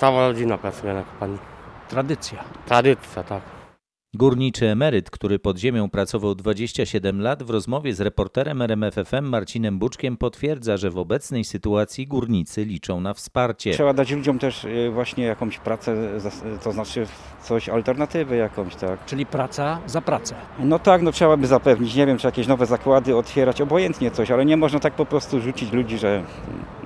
cała 0.00 0.26
rodzina 0.28 0.58
pracuje 0.58 0.94
na 0.94 1.02
kopalni. 1.02 1.38
Tradycja. 1.88 2.44
Tradycja, 2.66 3.22
tak. 3.22 3.59
Górniczy 4.14 4.68
emeryt, 4.68 5.10
który 5.10 5.38
pod 5.38 5.58
ziemią 5.58 5.90
pracował 5.90 6.34
27 6.34 7.20
lat, 7.20 7.42
w 7.42 7.50
rozmowie 7.50 7.94
z 7.94 8.00
reporterem 8.00 8.62
RMFFM 8.62 9.24
Marcinem 9.24 9.78
Buczkiem 9.78 10.16
potwierdza, 10.16 10.76
że 10.76 10.90
w 10.90 10.98
obecnej 10.98 11.44
sytuacji 11.44 12.06
górnicy 12.06 12.64
liczą 12.64 13.00
na 13.00 13.14
wsparcie. 13.14 13.72
Trzeba 13.72 13.92
dać 13.92 14.10
ludziom 14.10 14.38
też 14.38 14.64
y, 14.64 14.90
właśnie 14.92 15.24
jakąś 15.24 15.58
pracę, 15.58 16.20
to 16.64 16.72
znaczy 16.72 17.06
coś, 17.42 17.68
alternatywę 17.68 18.36
jakąś, 18.36 18.76
tak. 18.76 19.04
Czyli 19.04 19.26
praca 19.26 19.80
za 19.86 20.00
pracę. 20.00 20.34
No 20.58 20.78
tak, 20.78 21.02
no 21.02 21.12
trzeba 21.12 21.36
by 21.36 21.46
zapewnić, 21.46 21.94
nie 21.94 22.06
wiem, 22.06 22.18
czy 22.18 22.26
jakieś 22.26 22.46
nowe 22.46 22.66
zakłady 22.66 23.16
otwierać, 23.16 23.60
obojętnie 23.60 24.10
coś, 24.10 24.30
ale 24.30 24.44
nie 24.44 24.56
można 24.56 24.80
tak 24.80 24.94
po 24.94 25.06
prostu 25.06 25.40
rzucić 25.40 25.72
ludzi, 25.72 25.98
że 25.98 26.24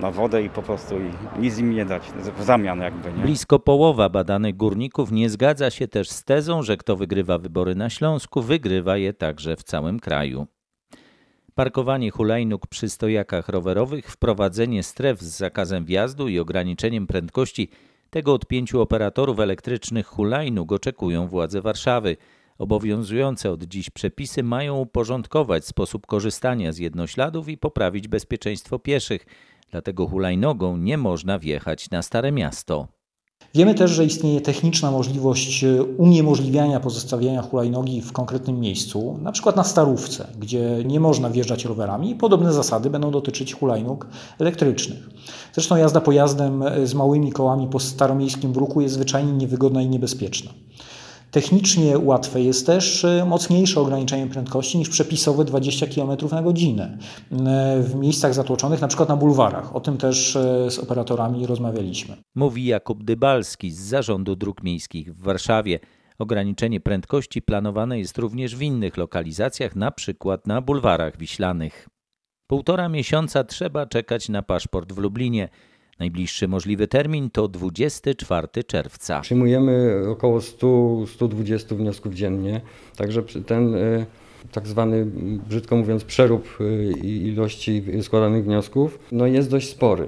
na 0.00 0.10
wodę 0.10 0.42
i 0.42 0.50
po 0.50 0.62
prostu 0.62 0.94
i 0.98 1.40
nic 1.42 1.58
im 1.58 1.70
nie 1.70 1.84
dać, 1.84 2.02
w 2.38 2.42
zamian 2.42 2.80
jakby, 2.80 3.12
nie? 3.12 3.22
Blisko 3.22 3.58
połowa 3.58 4.08
badanych 4.08 4.56
górników 4.56 5.12
nie 5.12 5.30
zgadza 5.30 5.70
się 5.70 5.88
też 5.88 6.10
z 6.10 6.24
tezą, 6.24 6.62
że 6.62 6.76
kto 6.76 6.96
wygrywa 6.96 7.13
wygrywa 7.14 7.38
wybory 7.38 7.74
na 7.74 7.90
Śląsku, 7.90 8.42
wygrywa 8.42 8.96
je 8.96 9.12
także 9.12 9.56
w 9.56 9.62
całym 9.62 10.00
kraju. 10.00 10.46
Parkowanie 11.54 12.10
hulajnóg 12.10 12.66
przy 12.66 12.88
stojakach 12.88 13.48
rowerowych, 13.48 14.10
wprowadzenie 14.10 14.82
stref 14.82 15.20
z 15.20 15.36
zakazem 15.36 15.84
wjazdu 15.84 16.28
i 16.28 16.38
ograniczeniem 16.38 17.06
prędkości 17.06 17.70
tego 18.10 18.32
od 18.32 18.46
pięciu 18.46 18.80
operatorów 18.80 19.40
elektrycznych 19.40 20.06
hulajnóg 20.06 20.72
oczekują 20.72 21.28
władze 21.28 21.62
Warszawy. 21.62 22.16
Obowiązujące 22.58 23.50
od 23.50 23.64
dziś 23.64 23.90
przepisy 23.90 24.42
mają 24.42 24.76
uporządkować 24.76 25.66
sposób 25.66 26.06
korzystania 26.06 26.72
z 26.72 26.78
jednośladów 26.78 27.48
i 27.48 27.58
poprawić 27.58 28.08
bezpieczeństwo 28.08 28.78
pieszych. 28.78 29.26
Dlatego 29.70 30.06
hulajnogą 30.06 30.76
nie 30.76 30.98
można 30.98 31.38
wjechać 31.38 31.90
na 31.90 32.02
Stare 32.02 32.32
Miasto. 32.32 32.88
Wiemy 33.54 33.74
też, 33.74 33.90
że 33.90 34.04
istnieje 34.04 34.40
techniczna 34.40 34.90
możliwość 34.90 35.64
e, 35.64 35.82
uniemożliwiania 35.82 36.80
pozostawiania 36.80 37.42
hulajnogi 37.42 38.02
w 38.02 38.12
konkretnym 38.12 38.60
miejscu, 38.60 39.18
na 39.22 39.32
przykład 39.32 39.56
na 39.56 39.64
starówce, 39.64 40.28
gdzie 40.38 40.84
nie 40.84 41.00
można 41.00 41.30
wjeżdżać 41.30 41.64
rowerami 41.64 42.14
podobne 42.14 42.52
zasady 42.52 42.90
będą 42.90 43.10
dotyczyć 43.10 43.54
hulajnóg 43.54 44.06
elektrycznych. 44.38 45.10
Zresztą 45.52 45.76
jazda 45.76 46.00
pojazdem 46.00 46.62
e, 46.62 46.86
z 46.86 46.94
małymi 46.94 47.32
kołami 47.32 47.68
po 47.68 47.80
staromiejskim 47.80 48.52
bruku 48.52 48.80
jest 48.80 48.94
zwyczajnie 48.94 49.32
niewygodna 49.32 49.82
i 49.82 49.88
niebezpieczna. 49.88 50.50
Technicznie 51.34 51.98
łatwe 51.98 52.40
jest 52.40 52.66
też 52.66 53.04
e, 53.04 53.24
mocniejsze 53.24 53.80
ograniczenie 53.80 54.26
prędkości 54.26 54.78
niż 54.78 54.88
przepisowe 54.88 55.44
20 55.44 55.86
km 55.86 56.10
na 56.30 56.42
godzinę 56.42 56.98
e, 57.32 57.82
w 57.82 57.94
miejscach 57.94 58.34
zatłoczonych, 58.34 58.80
na 58.80 58.88
przykład 58.88 59.08
na 59.08 59.16
bulwarach. 59.16 59.76
O 59.76 59.80
tym 59.80 59.96
też 59.96 60.36
e, 60.36 60.70
z 60.70 60.78
operatorami 60.78 61.46
rozmawialiśmy. 61.46 62.16
Mówi 62.34 62.64
Jakub 62.64 63.04
Dybalski 63.04 63.70
z 63.70 63.78
Zarządu 63.78 64.36
Dróg 64.36 64.62
Miejskich 64.62 65.14
w 65.14 65.22
Warszawie. 65.22 65.80
Ograniczenie 66.18 66.80
prędkości 66.80 67.42
planowane 67.42 67.98
jest 67.98 68.18
również 68.18 68.56
w 68.56 68.62
innych 68.62 68.96
lokalizacjach, 68.96 69.76
na 69.76 69.90
przykład 69.90 70.46
na 70.46 70.60
bulwarach 70.60 71.16
wiślanych. 71.18 71.88
Półtora 72.46 72.88
miesiąca 72.88 73.44
trzeba 73.44 73.86
czekać 73.86 74.28
na 74.28 74.42
paszport 74.42 74.92
w 74.92 74.98
Lublinie. 74.98 75.48
Najbliższy 75.98 76.48
możliwy 76.48 76.88
termin 76.88 77.30
to 77.30 77.48
24 77.48 78.48
czerwca. 78.66 79.20
Przyjmujemy 79.20 80.04
około 80.10 80.38
100-120 80.38 81.76
wniosków 81.76 82.14
dziennie, 82.14 82.60
także 82.96 83.22
ten 83.22 83.74
y, 83.74 84.06
tak 84.52 84.66
zwany, 84.66 85.06
brzydko 85.48 85.76
mówiąc, 85.76 86.04
przerób 86.04 86.58
y, 86.60 86.92
ilości 87.06 87.82
składanych 88.02 88.44
wniosków 88.44 88.98
no 89.12 89.26
jest 89.26 89.50
dość 89.50 89.68
spory. 89.68 90.06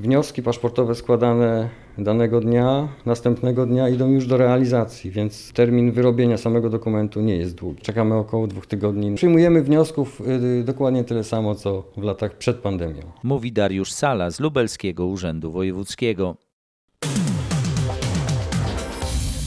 Wnioski 0.00 0.42
paszportowe 0.42 0.94
składane 0.94 1.68
danego 1.98 2.40
dnia, 2.40 2.88
następnego 3.06 3.66
dnia 3.66 3.88
idą 3.88 4.10
już 4.10 4.26
do 4.26 4.36
realizacji, 4.36 5.10
więc 5.10 5.52
termin 5.52 5.92
wyrobienia 5.92 6.36
samego 6.36 6.70
dokumentu 6.70 7.20
nie 7.20 7.36
jest 7.36 7.54
długi. 7.54 7.82
Czekamy 7.82 8.14
około 8.14 8.46
dwóch 8.46 8.66
tygodni. 8.66 9.14
Przyjmujemy 9.14 9.62
wniosków 9.62 10.22
y, 10.60 10.64
dokładnie 10.64 11.04
tyle 11.04 11.24
samo, 11.24 11.54
co 11.54 11.84
w 11.96 12.02
latach 12.02 12.38
przed 12.38 12.56
pandemią. 12.56 13.02
Mówi 13.22 13.52
Dariusz 13.52 13.92
Sala 13.92 14.30
z 14.30 14.40
Lubelskiego 14.40 15.06
Urzędu 15.06 15.52
Wojewódzkiego. 15.52 16.36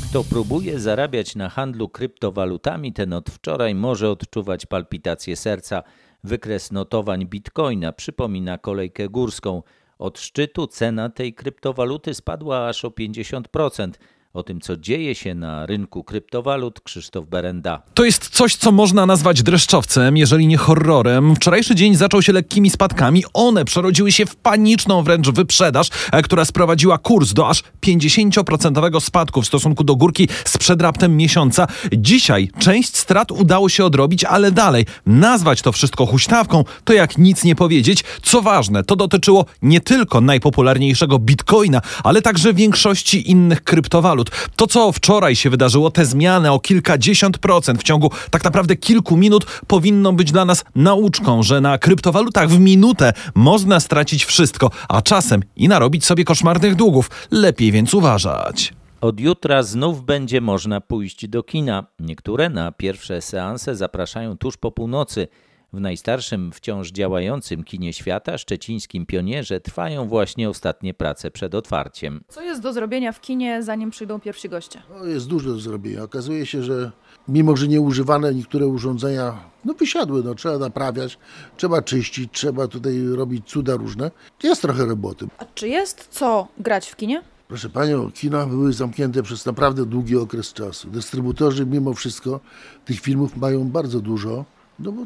Kto 0.10 0.24
próbuje 0.24 0.80
zarabiać 0.80 1.36
na 1.36 1.50
handlu 1.50 1.90
kryptowalutami, 1.90 2.94
ten 2.94 3.14
od 3.14 3.30
wczoraj 3.30 3.76
może 3.76 4.10
odczuwać 4.10 4.66
palpitację 4.66 5.36
serca. 5.36 5.84
Wykres 6.24 6.72
notowań 6.72 7.26
bitcoina 7.26 7.92
przypomina 7.92 8.58
kolejkę 8.58 9.10
górską. 9.10 9.64
Od 10.00 10.20
szczytu 10.20 10.68
cena 10.68 11.10
tej 11.10 11.34
kryptowaluty 11.34 12.14
spadła 12.14 12.68
aż 12.68 12.86
o 12.86 12.90
50%. 12.90 13.92
O 14.34 14.44
tym, 14.44 14.62
co 14.62 14.78
dzieje 14.78 15.16
się 15.16 15.36
na 15.36 15.66
rynku 15.66 16.04
kryptowalut, 16.04 16.82
Krzysztof 16.82 17.28
Berenda. 17.28 17.82
To 17.94 18.06
jest 18.06 18.30
coś, 18.30 18.56
co 18.56 18.72
można 18.72 19.06
nazwać 19.06 19.44
dreszczowcem, 19.44 20.18
jeżeli 20.18 20.48
nie 20.48 20.58
horrorem. 20.58 21.36
Wczorajszy 21.36 21.76
dzień 21.76 21.96
zaczął 21.96 22.22
się 22.22 22.34
lekkimi 22.34 22.70
spadkami. 22.70 23.24
One 23.34 23.66
przerodziły 23.66 24.12
się 24.12 24.26
w 24.26 24.36
paniczną 24.36 25.04
wręcz 25.04 25.30
wyprzedaż, 25.30 25.90
e, 26.12 26.22
która 26.22 26.46
sprowadziła 26.46 26.98
kurs 26.98 27.34
do 27.34 27.50
aż 27.50 27.64
50% 27.82 29.02
spadku 29.02 29.42
w 29.42 29.48
stosunku 29.48 29.84
do 29.84 29.96
górki 29.96 30.28
sprzed 30.46 30.82
raptem 30.82 31.18
miesiąca. 31.18 31.68
Dzisiaj 31.94 32.50
część 32.60 32.98
strat 32.98 33.32
udało 33.32 33.70
się 33.70 33.86
odrobić, 33.86 34.24
ale 34.24 34.52
dalej 34.52 34.86
nazwać 35.06 35.62
to 35.62 35.72
wszystko 35.72 36.06
huśtawką 36.06 36.64
to 36.84 36.94
jak 36.94 37.18
nic 37.18 37.44
nie 37.44 37.56
powiedzieć. 37.56 38.04
Co 38.22 38.42
ważne, 38.42 38.84
to 38.84 38.96
dotyczyło 38.96 39.46
nie 39.62 39.82
tylko 39.82 40.22
najpopularniejszego 40.22 41.20
bitcoina, 41.20 41.82
ale 42.04 42.22
także 42.22 42.54
większości 42.54 43.32
innych 43.32 43.64
kryptowalut 43.64 44.20
To, 44.56 44.68
co 44.68 44.92
wczoraj 44.92 45.36
się 45.36 45.50
wydarzyło, 45.50 45.92
te 45.92 46.06
zmiany 46.06 46.52
o 46.52 46.60
kilkadziesiąt 46.60 47.38
procent 47.38 47.80
w 47.80 47.84
ciągu 47.84 48.12
tak 48.32 48.44
naprawdę 48.44 48.76
kilku 48.76 49.18
minut 49.18 49.46
powinno 49.68 50.14
być 50.14 50.32
dla 50.32 50.46
nas 50.46 50.66
nauczką, 50.76 51.44
że 51.44 51.62
na 51.62 51.78
kryptowalutach 51.78 52.50
w 52.50 52.60
minutę 52.60 53.14
można 53.36 53.80
stracić 53.80 54.26
wszystko, 54.26 54.72
a 54.90 55.02
czasem 55.02 55.44
i 55.56 55.68
narobić 55.68 56.06
sobie 56.06 56.26
koszmarnych 56.26 56.76
długów. 56.76 57.10
Lepiej 57.32 57.72
więc 57.72 57.94
uważać. 57.94 58.74
Od 59.02 59.20
jutra 59.20 59.64
znów 59.64 60.06
będzie 60.06 60.42
można 60.42 60.82
pójść 60.82 61.28
do 61.28 61.44
kina. 61.44 61.86
Niektóre 62.00 62.50
na 62.50 62.72
pierwsze 62.72 63.22
seanse 63.22 63.76
zapraszają 63.76 64.38
tuż 64.38 64.58
po 64.58 64.72
północy. 64.72 65.28
W 65.74 65.80
najstarszym 65.80 66.52
wciąż 66.52 66.92
działającym 66.92 67.64
kinie 67.64 67.94
świata, 67.94 68.38
szczecińskim 68.38 69.06
pionierze, 69.06 69.62
trwają 69.62 70.08
właśnie 70.08 70.50
ostatnie 70.50 70.94
prace 70.94 71.32
przed 71.32 71.56
otwarciem. 71.56 72.24
Co 72.28 72.42
jest 72.42 72.62
do 72.62 72.74
zrobienia 72.74 73.12
w 73.12 73.22
kinie, 73.22 73.64
zanim 73.64 73.90
przyjdą 73.92 74.20
pierwsi 74.20 74.50
goście? 74.50 74.82
No, 74.90 75.06
jest 75.06 75.28
dużo 75.28 75.50
do 75.50 75.60
zrobienia. 75.60 76.04
Okazuje 76.04 76.46
się, 76.46 76.64
że 76.64 76.92
mimo, 77.28 77.58
że 77.58 77.68
nieużywane 77.68 78.34
niektóre 78.34 78.68
urządzenia 78.68 79.38
no, 79.66 79.74
wysiadły, 79.74 80.24
no, 80.24 80.36
trzeba 80.36 80.58
naprawiać, 80.58 81.18
trzeba 81.58 81.82
czyścić, 81.82 82.32
trzeba 82.34 82.68
tutaj 82.68 83.04
robić 83.08 83.46
cuda 83.48 83.76
różne. 83.76 84.12
Jest 84.44 84.62
trochę 84.62 84.86
roboty. 84.86 85.28
A 85.38 85.46
czy 85.46 85.68
jest 85.68 86.08
co 86.12 86.48
grać 86.58 86.90
w 86.90 86.96
kinie? 86.96 87.22
Proszę 87.48 87.70
Panią, 87.70 88.12
kina 88.12 88.46
były 88.46 88.74
zamknięte 88.74 89.24
przez 89.24 89.46
naprawdę 89.46 89.86
długi 89.86 90.18
okres 90.18 90.54
czasu. 90.54 90.90
Dystrybutorzy 90.90 91.66
mimo 91.66 91.94
wszystko 91.94 92.40
tych 92.86 93.00
filmów 93.00 93.38
mają 93.38 93.70
bardzo 93.70 94.00
dużo, 94.00 94.46
no 94.80 94.92
bo 94.92 95.06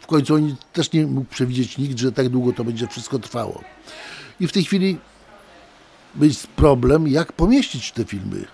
w 0.00 0.06
końcu 0.06 0.34
oni 0.34 0.56
też 0.72 0.92
nie 0.92 1.06
mógł 1.06 1.30
przewidzieć 1.30 1.78
nikt, 1.78 1.98
że 1.98 2.12
tak 2.12 2.28
długo 2.28 2.52
to 2.52 2.64
będzie 2.64 2.86
wszystko 2.86 3.18
trwało. 3.18 3.60
I 4.40 4.46
w 4.46 4.52
tej 4.52 4.64
chwili 4.64 4.98
jest 6.20 6.46
problem, 6.46 7.08
jak 7.08 7.32
pomieścić 7.32 7.92
te 7.92 8.04
filmy. 8.04 8.44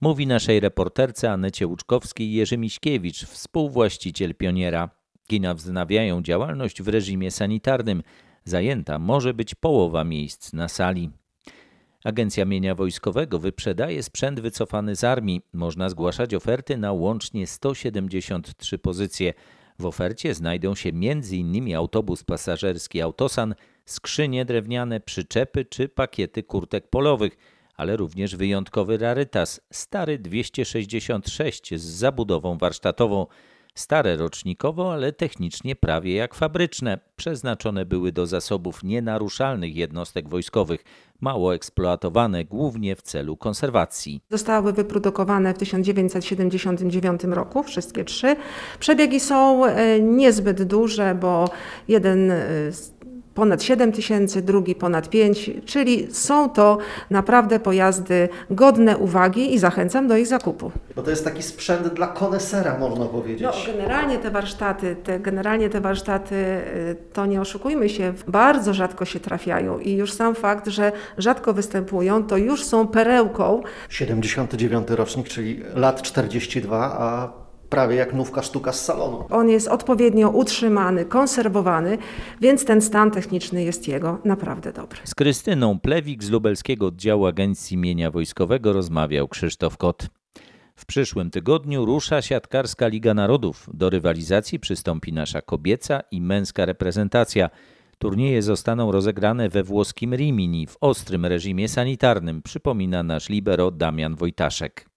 Mówi 0.00 0.26
naszej 0.26 0.60
reporterce 0.60 1.30
Anecie 1.30 1.66
Łuczkowskiej 1.66 2.32
Jerzy 2.32 2.58
Miśkiewicz, 2.58 3.24
współwłaściciel 3.26 4.34
Pioniera. 4.34 4.90
Kina 5.26 5.54
wznawiają 5.54 6.22
działalność 6.22 6.82
w 6.82 6.88
reżimie 6.88 7.30
sanitarnym. 7.30 8.02
Zajęta 8.44 8.98
może 8.98 9.34
być 9.34 9.54
połowa 9.54 10.04
miejsc 10.04 10.52
na 10.52 10.68
sali. 10.68 11.10
Agencja 12.04 12.44
Mienia 12.44 12.74
Wojskowego 12.74 13.38
wyprzedaje 13.38 14.02
sprzęt 14.02 14.40
wycofany 14.40 14.96
z 14.96 15.04
armii. 15.04 15.42
Można 15.52 15.88
zgłaszać 15.88 16.34
oferty 16.34 16.76
na 16.76 16.92
łącznie 16.92 17.46
173 17.46 18.78
pozycje. 18.78 19.34
W 19.80 19.86
ofercie 19.86 20.34
znajdą 20.34 20.74
się 20.74 20.88
m.in. 20.88 21.76
autobus 21.76 22.24
pasażerski 22.24 23.00
Autosan, 23.00 23.54
skrzynie 23.84 24.44
drewniane, 24.44 25.00
przyczepy 25.00 25.64
czy 25.64 25.88
pakiety 25.88 26.42
kurtek 26.42 26.88
polowych, 26.88 27.36
ale 27.76 27.96
również 27.96 28.36
wyjątkowy 28.36 28.98
rarytas, 28.98 29.60
stary 29.72 30.18
266 30.18 31.74
z 31.74 31.82
zabudową 31.82 32.58
warsztatową. 32.58 33.26
Stare 33.74 34.16
rocznikowo, 34.16 34.92
ale 34.92 35.12
technicznie 35.12 35.76
prawie 35.76 36.14
jak 36.14 36.34
fabryczne. 36.34 36.98
Przeznaczone 37.16 37.86
były 37.86 38.12
do 38.12 38.26
zasobów 38.26 38.82
nienaruszalnych 38.82 39.76
jednostek 39.76 40.28
wojskowych, 40.28 40.84
mało 41.20 41.54
eksploatowane 41.54 42.44
głównie 42.44 42.96
w 42.96 43.02
celu 43.02 43.36
konserwacji. 43.36 44.20
Zostały 44.30 44.72
wyprodukowane 44.72 45.54
w 45.54 45.58
1979 45.58 47.24
roku, 47.24 47.62
wszystkie 47.62 48.04
trzy. 48.04 48.36
Przebiegi 48.80 49.20
są 49.20 49.64
e, 49.64 50.00
niezbyt 50.00 50.62
duże, 50.62 51.14
bo 51.20 51.50
jeden 51.88 52.30
e, 52.30 52.38
ponad 53.38 53.62
7 53.62 53.92
tysięcy, 53.92 54.42
drugi 54.42 54.74
ponad 54.74 55.08
5, 55.08 55.50
czyli 55.64 56.08
są 56.10 56.50
to 56.50 56.78
naprawdę 57.10 57.60
pojazdy 57.60 58.28
godne 58.50 58.96
uwagi 58.96 59.54
i 59.54 59.58
zachęcam 59.58 60.08
do 60.08 60.16
ich 60.16 60.26
zakupu. 60.26 60.72
Bo 60.96 61.02
to 61.02 61.10
jest 61.10 61.24
taki 61.24 61.42
sprzęt 61.42 61.88
dla 61.88 62.06
konesera, 62.06 62.78
można 62.78 63.04
powiedzieć. 63.04 63.42
No, 63.42 63.52
generalnie 63.72 64.18
te 64.18 64.30
warsztaty, 64.30 64.96
te, 65.04 65.20
generalnie 65.20 65.70
te 65.70 65.80
warsztaty, 65.80 66.34
y, 66.34 66.96
to 67.12 67.26
nie 67.26 67.40
oszukujmy 67.40 67.88
się, 67.88 68.14
bardzo 68.28 68.74
rzadko 68.74 69.04
się 69.04 69.20
trafiają 69.20 69.78
i 69.78 69.92
już 69.92 70.12
sam 70.12 70.34
fakt, 70.34 70.66
że 70.68 70.92
rzadko 71.18 71.52
występują, 71.52 72.24
to 72.24 72.36
już 72.36 72.64
są 72.64 72.88
perełką. 72.88 73.62
79 73.88 74.90
rocznik, 74.90 75.28
czyli 75.28 75.62
lat 75.74 76.02
42, 76.02 76.96
a 76.98 77.47
prawie 77.70 77.96
jak 77.96 78.14
nówka 78.14 78.42
sztuka 78.42 78.72
z 78.72 78.84
salonu. 78.84 79.24
On 79.30 79.48
jest 79.48 79.68
odpowiednio 79.68 80.30
utrzymany, 80.30 81.04
konserwowany, 81.04 81.98
więc 82.40 82.64
ten 82.64 82.82
stan 82.82 83.10
techniczny 83.10 83.64
jest 83.64 83.88
jego 83.88 84.18
naprawdę 84.24 84.72
dobry. 84.72 84.98
Z 85.04 85.14
Krystyną 85.14 85.80
Plewik 85.80 86.24
z 86.24 86.30
lubelskiego 86.30 86.86
oddziału 86.86 87.26
Agencji 87.26 87.76
Mienia 87.76 88.10
Wojskowego 88.10 88.72
rozmawiał 88.72 89.28
Krzysztof 89.28 89.76
Kot. 89.76 90.08
W 90.76 90.86
przyszłym 90.86 91.30
tygodniu 91.30 91.84
rusza 91.84 92.22
siatkarska 92.22 92.88
Liga 92.88 93.14
Narodów. 93.14 93.66
Do 93.74 93.90
rywalizacji 93.90 94.60
przystąpi 94.60 95.12
nasza 95.12 95.42
kobieca 95.42 96.00
i 96.10 96.20
męska 96.20 96.66
reprezentacja. 96.66 97.50
Turnieje 97.98 98.42
zostaną 98.42 98.92
rozegrane 98.92 99.48
we 99.48 99.62
włoskim 99.62 100.14
Rimini 100.14 100.66
w 100.66 100.76
ostrym 100.80 101.26
reżimie 101.26 101.68
sanitarnym, 101.68 102.42
przypomina 102.42 103.02
nasz 103.02 103.28
libero 103.28 103.70
Damian 103.70 104.14
Wojtaszek. 104.14 104.87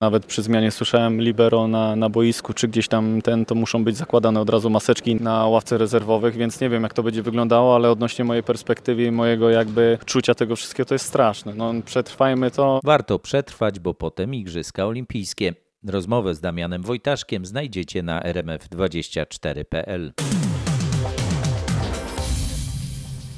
Nawet 0.00 0.26
przy 0.26 0.42
zmianie 0.42 0.70
słyszałem 0.70 1.20
libero 1.22 1.68
na, 1.68 1.96
na 1.96 2.08
boisku, 2.08 2.54
czy 2.54 2.68
gdzieś 2.68 2.88
tam 2.88 3.22
ten, 3.22 3.44
to 3.44 3.54
muszą 3.54 3.84
być 3.84 3.96
zakładane 3.96 4.40
od 4.40 4.50
razu 4.50 4.70
maseczki 4.70 5.14
na 5.14 5.46
ławce 5.46 5.78
rezerwowych, 5.78 6.36
więc 6.36 6.60
nie 6.60 6.68
wiem 6.68 6.82
jak 6.82 6.94
to 6.94 7.02
będzie 7.02 7.22
wyglądało, 7.22 7.74
ale 7.74 7.90
odnośnie 7.90 8.24
mojej 8.24 8.42
perspektywy 8.42 9.04
i 9.04 9.10
mojego 9.10 9.50
jakby 9.50 9.98
czucia 10.04 10.34
tego 10.34 10.56
wszystkiego 10.56 10.86
to 10.86 10.94
jest 10.94 11.06
straszne. 11.06 11.54
No 11.54 11.72
przetrwajmy 11.84 12.50
to. 12.50 12.80
Warto 12.84 13.18
przetrwać, 13.18 13.80
bo 13.80 13.94
potem 13.94 14.34
Igrzyska 14.34 14.86
Olimpijskie. 14.86 15.54
Rozmowę 15.86 16.34
z 16.34 16.40
Damianem 16.40 16.82
Wojtaszkiem 16.82 17.46
znajdziecie 17.46 18.02
na 18.02 18.20
rmf24.pl. 18.20 20.12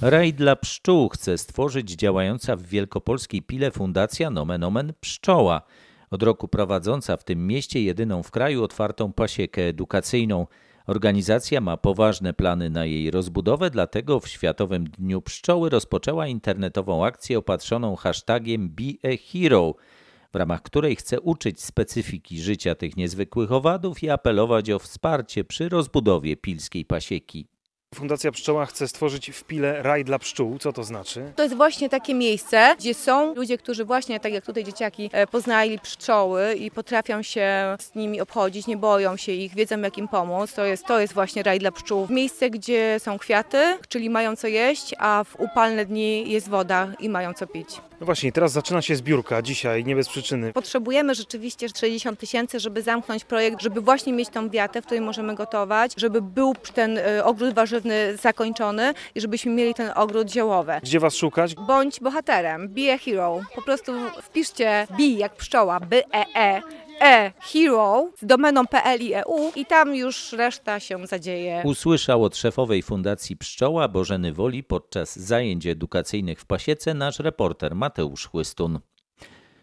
Raj 0.03 0.35
dla 0.35 0.57
pszczół 0.57 1.09
chce 1.09 1.39
stworzyć 1.39 1.91
działająca 1.91 2.57
w 2.57 2.63
wielkopolskiej 2.63 3.43
Pile 3.43 3.71
Fundacja 3.71 4.31
Nomen 4.31 4.65
Omen 4.65 4.93
Pszczoła. 5.01 5.63
Od 6.11 6.23
roku 6.23 6.49
prowadząca 6.49 7.17
w 7.17 7.25
tym 7.25 7.47
mieście 7.47 7.83
jedyną 7.83 8.23
w 8.23 8.31
kraju 8.31 8.65
otwartą 8.65 9.13
pasiekę 9.13 9.63
edukacyjną. 9.63 10.47
Organizacja 10.87 11.61
ma 11.61 11.77
poważne 11.77 12.33
plany 12.35 12.71
na 12.71 12.85
jej 12.85 13.11
rozbudowę, 13.11 13.71
dlatego 13.71 14.21
w 14.21 14.29
Światowym 14.29 14.85
Dniu 14.85 15.23
Pszczoły 15.23 15.71
rozpoczęła 15.71 16.27
internetową 16.27 17.05
akcję 17.05 17.39
opatrzoną 17.39 17.97
hashtagiem 17.97 18.71
Be 18.71 19.11
a 19.11 19.17
Hero, 19.33 19.75
w 20.33 20.37
ramach 20.37 20.63
której 20.63 20.97
chce 20.97 21.21
uczyć 21.21 21.61
specyfiki 21.61 22.41
życia 22.41 22.75
tych 22.75 22.97
niezwykłych 22.97 23.53
owadów 23.53 24.03
i 24.03 24.11
apelować 24.11 24.71
o 24.71 24.79
wsparcie 24.79 25.45
przy 25.45 25.69
rozbudowie 25.69 26.37
pilskiej 26.37 26.85
pasieki. 26.85 27.47
Fundacja 27.95 28.33
Pszczoła 28.33 28.67
chce 28.67 28.89
stworzyć 28.89 29.31
w 29.31 29.45
Pile 29.45 29.83
raj 29.83 30.05
dla 30.05 30.19
pszczół. 30.19 30.59
Co 30.59 30.73
to 30.73 30.85
znaczy? 30.85 31.33
To 31.37 31.43
jest 31.43 31.55
właśnie 31.55 31.89
takie 31.89 32.15
miejsce, 32.15 32.75
gdzie 32.79 32.95
są 32.95 33.35
ludzie, 33.35 33.59
którzy 33.59 33.85
właśnie, 33.85 34.21
tak 34.21 34.33
jak 34.33 34.47
tutaj 34.47 34.65
dzieciaki, 34.65 35.11
e, 35.13 35.27
poznali 35.27 35.79
pszczoły 35.79 36.55
i 36.55 36.71
potrafią 36.71 37.23
się 37.23 37.77
z 37.81 37.95
nimi 37.95 38.21
obchodzić, 38.21 38.67
nie 38.67 38.77
boją 38.77 39.17
się 39.17 39.33
ich, 39.33 39.55
wiedzą 39.55 39.81
jak 39.81 39.99
im 39.99 40.09
pomóc. 40.09 40.53
To 40.53 40.65
jest, 40.65 40.87
to 40.87 41.01
jest 41.01 41.15
właśnie 41.15 41.43
raj 41.43 41.59
dla 41.59 41.73
pszczół. 41.73 42.07
Miejsce, 42.11 42.51
gdzie 42.51 42.97
są 42.99 43.19
kwiaty, 43.19 43.79
czyli 43.89 44.11
mają 44.11 44.37
co 44.37 44.47
jeść, 44.47 44.95
a 44.99 45.25
w 45.25 45.41
upalne 45.41 45.87
dni 45.87 46.31
jest 46.31 46.49
woda 46.49 46.93
i 47.01 47.09
mają 47.09 47.35
co 47.35 47.47
pić. 47.47 47.81
No 48.01 48.07
właśnie, 48.07 48.33
teraz 48.33 48.53
zaczyna 48.53 48.83
się 48.83 48.97
zbiórka, 48.97 49.43
dzisiaj, 49.43 49.85
nie 49.85 49.97
bez 49.97 50.09
przyczyny. 50.09 50.53
Potrzebujemy 50.53 51.15
rzeczywiście 51.15 51.69
60 51.69 52.21
tysięcy, 52.21 52.61
żeby 52.61 52.83
zamknąć 52.83 53.25
projekt, 53.25 53.63
żeby 53.63 53.81
właśnie 53.81 54.13
mieć 54.13 54.29
tą 54.29 54.51
wiatę, 54.51 54.83
w 54.83 54.87
której 54.87 55.01
możemy 55.01 55.35
gotować, 55.35 55.93
żeby 55.97 56.23
był 56.23 56.55
ten 56.75 56.99
e, 56.99 57.25
ogród 57.25 57.55
zakończony 58.15 58.95
i 59.15 59.21
żebyśmy 59.21 59.53
mieli 59.53 59.75
ten 59.75 59.91
ogród 59.95 60.31
ziołowy. 60.31 60.73
Gdzie 60.83 61.01
was 61.01 61.15
szukać? 61.15 61.55
Bądź 61.55 62.01
bohaterem, 62.01 62.69
be 62.69 62.95
a 62.95 62.99
hero. 62.99 63.41
Po 63.55 63.63
prostu 63.63 63.93
wpiszcie 64.23 64.87
be 64.97 65.05
jak 65.05 65.37
pszczoła, 65.37 65.81
by 65.81 66.03
e 66.15 66.25
e 66.37 66.63
e 67.01 67.33
hero 67.41 68.11
z 68.19 68.27
domeną 68.27 68.67
PL 68.67 69.01
i 69.01 69.15
EU 69.15 69.53
i 69.57 69.67
tam 69.67 69.95
już 69.95 70.33
reszta 70.33 70.81
się 70.81 71.07
zadzieje. 71.07 71.63
Usłyszał 71.65 72.25
od 72.25 72.37
szefowej 72.37 72.83
Fundacji 72.83 73.37
Pszczoła 73.37 73.89
Bożeny 73.89 74.33
Woli 74.33 74.63
podczas 74.65 75.19
zajęć 75.19 75.67
edukacyjnych 75.67 76.41
w 76.41 76.47
Pasiece 76.47 76.95
nasz 76.95 77.19
reporter 77.19 77.75
Mateusz 77.75 78.27
Chłystun. 78.27 78.81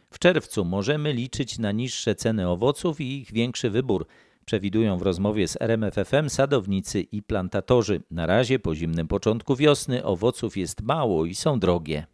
W 0.10 0.20
czerwcu 0.20 0.66
możemy 0.66 1.14
liczyć 1.14 1.60
na 1.60 1.72
niższe 1.72 2.16
ceny 2.16 2.50
owoców 2.50 3.02
i 3.02 3.22
ich 3.22 3.34
większy 3.34 3.70
wybór. 3.70 4.08
Przewidują 4.48 4.98
w 4.98 5.02
rozmowie 5.02 5.48
z 5.48 5.58
RMFFM 5.62 6.30
sadownicy 6.30 7.02
i 7.02 7.24
plantatorzy. 7.24 8.02
Na 8.12 8.26
razie 8.26 8.60
po 8.60 8.76
zimnym 8.76 9.08
początku 9.08 9.56
wiosny 9.56 10.04
owoców 10.04 10.58
jest 10.58 10.82
mało 10.82 11.26
i 11.26 11.36
są 11.36 11.60
drogie. 11.60 12.08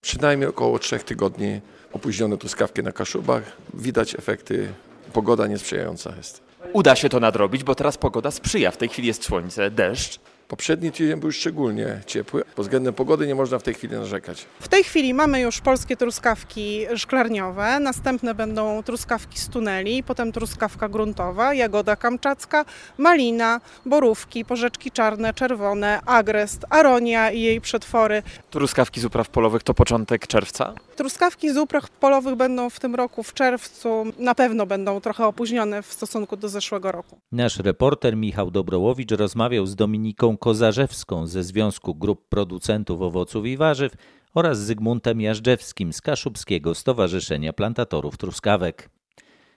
Przynajmniej 0.00 0.48
około 0.48 0.78
trzech 0.78 1.04
tygodni 1.04 1.60
opóźnione 1.92 2.38
truskawki 2.38 2.82
na 2.82 2.92
Kaszubach. 2.92 3.56
Widać 3.74 4.14
efekty. 4.14 4.68
Pogoda 5.12 5.46
niesprzyjająca 5.46 6.16
jest. 6.16 6.42
Uda 6.72 6.96
się 6.96 7.08
to 7.08 7.20
nadrobić, 7.20 7.64
bo 7.64 7.74
teraz 7.74 7.98
pogoda 7.98 8.30
sprzyja. 8.30 8.70
W 8.70 8.76
tej 8.76 8.88
chwili 8.88 9.08
jest 9.08 9.24
słońce, 9.24 9.70
deszcz. 9.70 10.20
Poprzedni 10.48 10.92
tydzień 10.92 11.20
był 11.20 11.32
szczególnie 11.32 12.00
ciepły. 12.06 12.44
Pod 12.44 12.64
względem 12.64 12.94
pogody 12.94 13.26
nie 13.26 13.34
można 13.34 13.58
w 13.58 13.62
tej 13.62 13.74
chwili 13.74 13.94
narzekać. 13.94 14.46
W 14.60 14.68
tej 14.68 14.84
chwili 14.84 15.14
mamy 15.14 15.40
już 15.40 15.60
polskie 15.60 15.96
truskawki 15.96 16.86
szklarniowe, 16.96 17.80
następne 17.80 18.34
będą 18.34 18.82
truskawki 18.82 19.38
z 19.38 19.48
tuneli, 19.48 20.02
potem 20.02 20.32
truskawka 20.32 20.88
gruntowa, 20.88 21.54
jagoda 21.54 21.96
kamczacka, 21.96 22.64
malina, 22.98 23.60
borówki, 23.86 24.44
porzeczki 24.44 24.90
czarne, 24.90 25.34
czerwone, 25.34 26.00
agrest, 26.06 26.64
aronia 26.70 27.30
i 27.30 27.40
jej 27.40 27.60
przetwory. 27.60 28.22
Truskawki 28.50 29.00
z 29.00 29.04
upraw 29.04 29.28
polowych 29.28 29.62
to 29.62 29.74
początek 29.74 30.26
czerwca? 30.26 30.74
Truskawki 30.96 31.52
z 31.52 31.56
upraw 31.56 31.90
polowych 31.90 32.34
będą 32.34 32.70
w 32.70 32.80
tym 32.80 32.94
roku 32.94 33.22
w 33.22 33.34
czerwcu, 33.34 34.04
na 34.18 34.34
pewno 34.34 34.66
będą 34.66 35.00
trochę 35.00 35.26
opóźnione 35.26 35.82
w 35.82 35.92
stosunku 35.92 36.36
do 36.36 36.48
zeszłego 36.48 36.92
roku. 36.92 37.18
Nasz 37.32 37.58
reporter 37.58 38.16
Michał 38.16 38.50
Dobrołowicz 38.50 39.10
rozmawiał 39.12 39.66
z 39.66 39.76
Dominiką 39.76 40.36
Kozarzewską 40.36 41.26
ze 41.26 41.44
Związku 41.44 41.94
Grup 41.94 42.28
Producentów 42.28 43.00
Owoców 43.00 43.46
i 43.46 43.56
Warzyw 43.56 43.92
oraz 44.34 44.58
Zygmuntem 44.58 45.20
Jażdżewskim 45.20 45.92
z 45.92 46.00
Kaszubskiego 46.00 46.74
Stowarzyszenia 46.74 47.52
Plantatorów 47.52 48.16
Truskawek. 48.16 48.90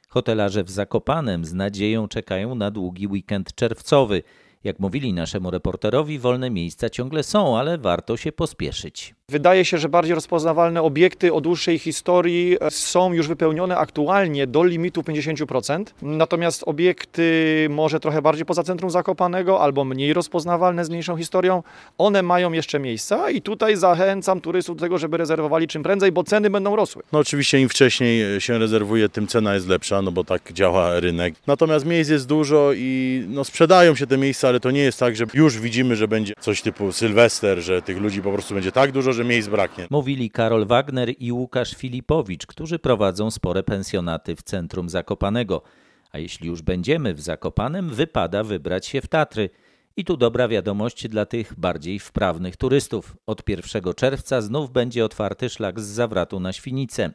Hotelarze 0.09 0.63
w 0.63 0.69
Zakopanem 0.69 1.45
z 1.45 1.53
nadzieją 1.53 2.07
czekają 2.07 2.55
na 2.55 2.71
długi 2.71 3.07
weekend 3.07 3.55
czerwcowy. 3.55 4.23
Jak 4.63 4.79
mówili 4.79 5.13
naszemu 5.13 5.51
reporterowi, 5.51 6.19
wolne 6.19 6.49
miejsca 6.49 6.89
ciągle 6.89 7.23
są, 7.23 7.57
ale 7.59 7.77
warto 7.77 8.17
się 8.17 8.31
pospieszyć. 8.31 9.18
Wydaje 9.29 9.65
się, 9.65 9.77
że 9.77 9.89
bardziej 9.89 10.15
rozpoznawalne 10.15 10.81
obiekty 10.81 11.33
o 11.33 11.41
dłuższej 11.41 11.79
historii 11.79 12.57
są 12.69 13.13
już 13.13 13.27
wypełnione 13.27 13.77
aktualnie 13.77 14.47
do 14.47 14.63
limitu 14.63 15.01
50%. 15.01 15.83
Natomiast 16.01 16.63
obiekty 16.65 17.67
może 17.69 17.99
trochę 17.99 18.21
bardziej 18.21 18.45
poza 18.45 18.63
centrum 18.63 18.91
Zakopanego 18.91 19.61
albo 19.61 19.85
mniej 19.85 20.13
rozpoznawalne 20.13 20.85
z 20.85 20.89
mniejszą 20.89 21.17
historią, 21.17 21.63
one 21.97 22.23
mają 22.23 22.51
jeszcze 22.51 22.79
miejsca 22.79 23.29
i 23.29 23.41
tutaj 23.41 23.75
zachęcam 23.75 24.41
turystów 24.41 24.77
do 24.77 24.81
tego, 24.81 24.97
żeby 24.97 25.17
rezerwowali 25.17 25.67
czym 25.67 25.83
prędzej, 25.83 26.11
bo 26.11 26.23
ceny 26.23 26.49
będą 26.49 26.75
rosły. 26.75 27.03
No 27.11 27.19
oczywiście 27.19 27.59
im 27.59 27.69
wcześniej 27.69 28.41
się 28.41 28.57
rezerwuje, 28.57 29.09
tym 29.09 29.27
cena 29.27 29.53
jest 29.53 29.67
lepsza, 29.67 30.01
no 30.01 30.11
bo 30.11 30.23
tak 30.23 30.53
działa 30.53 30.99
rynek. 30.99 31.33
Natomiast 31.47 31.85
miejsc 31.85 32.11
jest 32.11 32.27
dużo 32.27 32.71
i 32.75 33.23
no 33.27 33.43
sprzedają 33.43 33.95
się 33.95 34.07
te 34.07 34.17
miejsca, 34.17 34.47
ale 34.47 34.59
to 34.59 34.71
nie 34.71 34.81
jest 34.81 34.99
tak, 34.99 35.15
że 35.15 35.25
już 35.33 35.59
widzimy, 35.59 35.95
że 35.95 36.07
będzie 36.07 36.33
coś 36.39 36.61
typu 36.61 36.91
Sylwester, 36.91 37.59
że 37.59 37.81
tych 37.81 37.97
ludzi 37.97 38.21
po 38.21 38.31
prostu 38.31 38.53
będzie 38.53 38.71
tak 38.71 38.91
dużo, 38.91 39.18
że 39.19 39.25
miejsc 39.25 39.49
braknie. 39.49 39.87
Mówili 39.89 40.29
Karol 40.29 40.65
Wagner 40.65 41.13
i 41.17 41.31
Łukasz 41.31 41.75
Filipowicz, 41.75 42.45
którzy 42.45 42.79
prowadzą 42.79 43.31
spore 43.31 43.63
pensjonaty 43.63 44.35
w 44.35 44.41
centrum 44.43 44.89
Zakopanego. 44.89 45.61
A 46.11 46.17
jeśli 46.17 46.47
już 46.47 46.61
będziemy 46.61 47.13
w 47.13 47.21
Zakopanem, 47.21 47.89
wypada 47.89 48.43
wybrać 48.43 48.85
się 48.85 49.01
w 49.01 49.07
Tatry. 49.07 49.49
I 49.97 50.05
tu 50.05 50.17
dobra 50.17 50.47
wiadomość 50.47 51.07
dla 51.07 51.25
tych 51.25 51.59
bardziej 51.59 51.99
wprawnych 51.99 52.57
turystów. 52.57 53.17
Od 53.25 53.49
1 53.49 53.93
czerwca 53.93 54.41
znów 54.41 54.71
będzie 54.71 55.05
otwarty 55.05 55.49
szlak 55.49 55.79
z 55.79 55.85
Zawratu 55.85 56.39
na 56.39 56.53
Świnicę. 56.53 57.11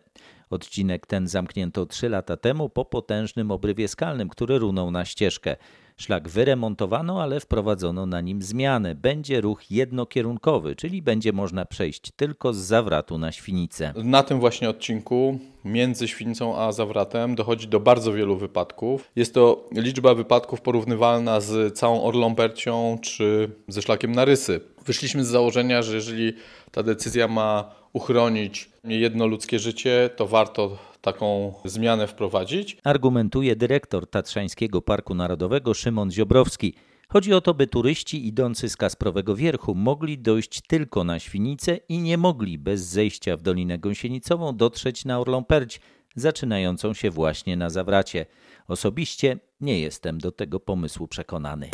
Odcinek 0.51 1.07
ten 1.07 1.29
zamknięto 1.29 1.87
3 1.87 2.09
lata 2.09 2.37
temu 2.37 2.69
po 2.69 2.85
potężnym 2.85 3.51
obrywie 3.51 3.88
skalnym, 3.88 4.29
który 4.29 4.59
runął 4.59 4.90
na 4.90 5.05
ścieżkę. 5.05 5.57
Szlak 5.97 6.29
wyremontowano, 6.29 7.23
ale 7.23 7.41
wprowadzono 7.41 8.07
na 8.07 8.21
nim 8.21 8.43
zmianę. 8.43 8.95
Będzie 8.95 9.41
ruch 9.41 9.71
jednokierunkowy, 9.71 10.77
czyli 10.77 11.03
będzie 11.03 11.33
można 11.33 11.65
przejść 11.65 12.11
tylko 12.17 12.53
z 12.53 12.57
zawratu 12.57 13.19
na 13.19 13.33
Świnicę. 13.33 13.93
Na 13.97 14.23
tym 14.23 14.41
właśnie 14.41 14.71
odcinku 14.71 15.39
między 15.65 16.09
Świnicą 16.09 16.59
a 16.59 16.73
Zawratem 16.73 17.35
dochodzi 17.35 17.69
do 17.69 17.81
bardzo 17.81 18.13
wielu 18.13 18.37
wypadków. 18.37 19.11
Jest 19.17 19.35
to 19.35 19.69
liczba 19.73 20.15
wypadków 20.15 20.61
porównywalna 20.61 21.41
z 21.41 21.79
całą 21.79 22.03
Orląpercią 22.03 22.99
czy 23.03 23.51
ze 23.69 23.83
szlakiem 23.83 24.13
na 24.13 24.25
Rysy. 24.25 24.61
Wyszliśmy 24.87 25.25
z 25.25 25.29
założenia, 25.29 25.83
że 25.83 25.95
jeżeli 25.95 26.33
ta 26.71 26.83
decyzja 26.83 27.29
ma 27.29 27.75
uchronić 27.93 28.71
jedno 28.85 29.27
ludzkie 29.27 29.59
życie, 29.59 30.11
to 30.17 30.27
warto 30.27 30.79
taką 31.05 31.55
zmianę 31.64 32.07
wprowadzić. 32.07 32.77
Argumentuje 32.85 33.57
dyrektor 33.57 34.11
Tatrzańskiego 34.11 34.83
Parku 34.83 35.14
Narodowego 35.14 35.75
Szymon 35.75 36.11
Ziobrowski. 36.11 36.75
Chodzi 37.09 37.33
o 37.33 37.40
to, 37.40 37.55
by 37.55 37.67
turyści 37.67 38.27
idący 38.27 38.69
z 38.69 38.77
Kasprowego 38.77 39.37
Wierchu 39.37 39.75
mogli 39.75 40.19
dojść 40.19 40.61
tylko 40.61 41.05
na 41.05 41.19
Świnicę 41.19 41.77
i 41.88 41.99
nie 41.99 42.19
mogli 42.19 42.59
bez 42.59 42.81
zejścia 42.81 43.37
w 43.37 43.43
Dolinę 43.43 43.79
Gąsienicową 43.79 44.57
dotrzeć 44.57 45.05
na 45.05 45.21
Orlą 45.21 45.45
Perć, 45.45 45.81
zaczynającą 46.17 46.95
się 46.95 47.11
właśnie 47.11 47.57
na 47.57 47.71
Zawracie. 47.71 48.27
Osobiście 48.69 49.38
nie 49.61 49.81
jestem 49.81 50.19
do 50.19 50.33
tego 50.33 50.61
pomysłu 50.61 51.09
przekonany. 51.09 51.71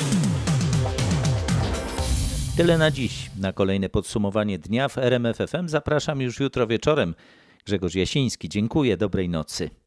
Tyle 2.57 2.79
na 2.79 2.91
dziś. 2.91 3.31
Na 3.39 3.53
kolejne 3.53 3.89
podsumowanie 3.89 4.59
dnia 4.59 4.89
w 4.89 4.99
RMF 4.99 5.37
FM 5.37 5.69
zapraszam 5.69 6.21
już 6.21 6.41
jutro 6.41 6.67
wieczorem. 6.67 7.15
Grzegorz 7.65 7.95
Jasiński, 7.95 8.49
dziękuję, 8.49 8.97
dobrej 8.97 9.29
nocy. 9.29 9.71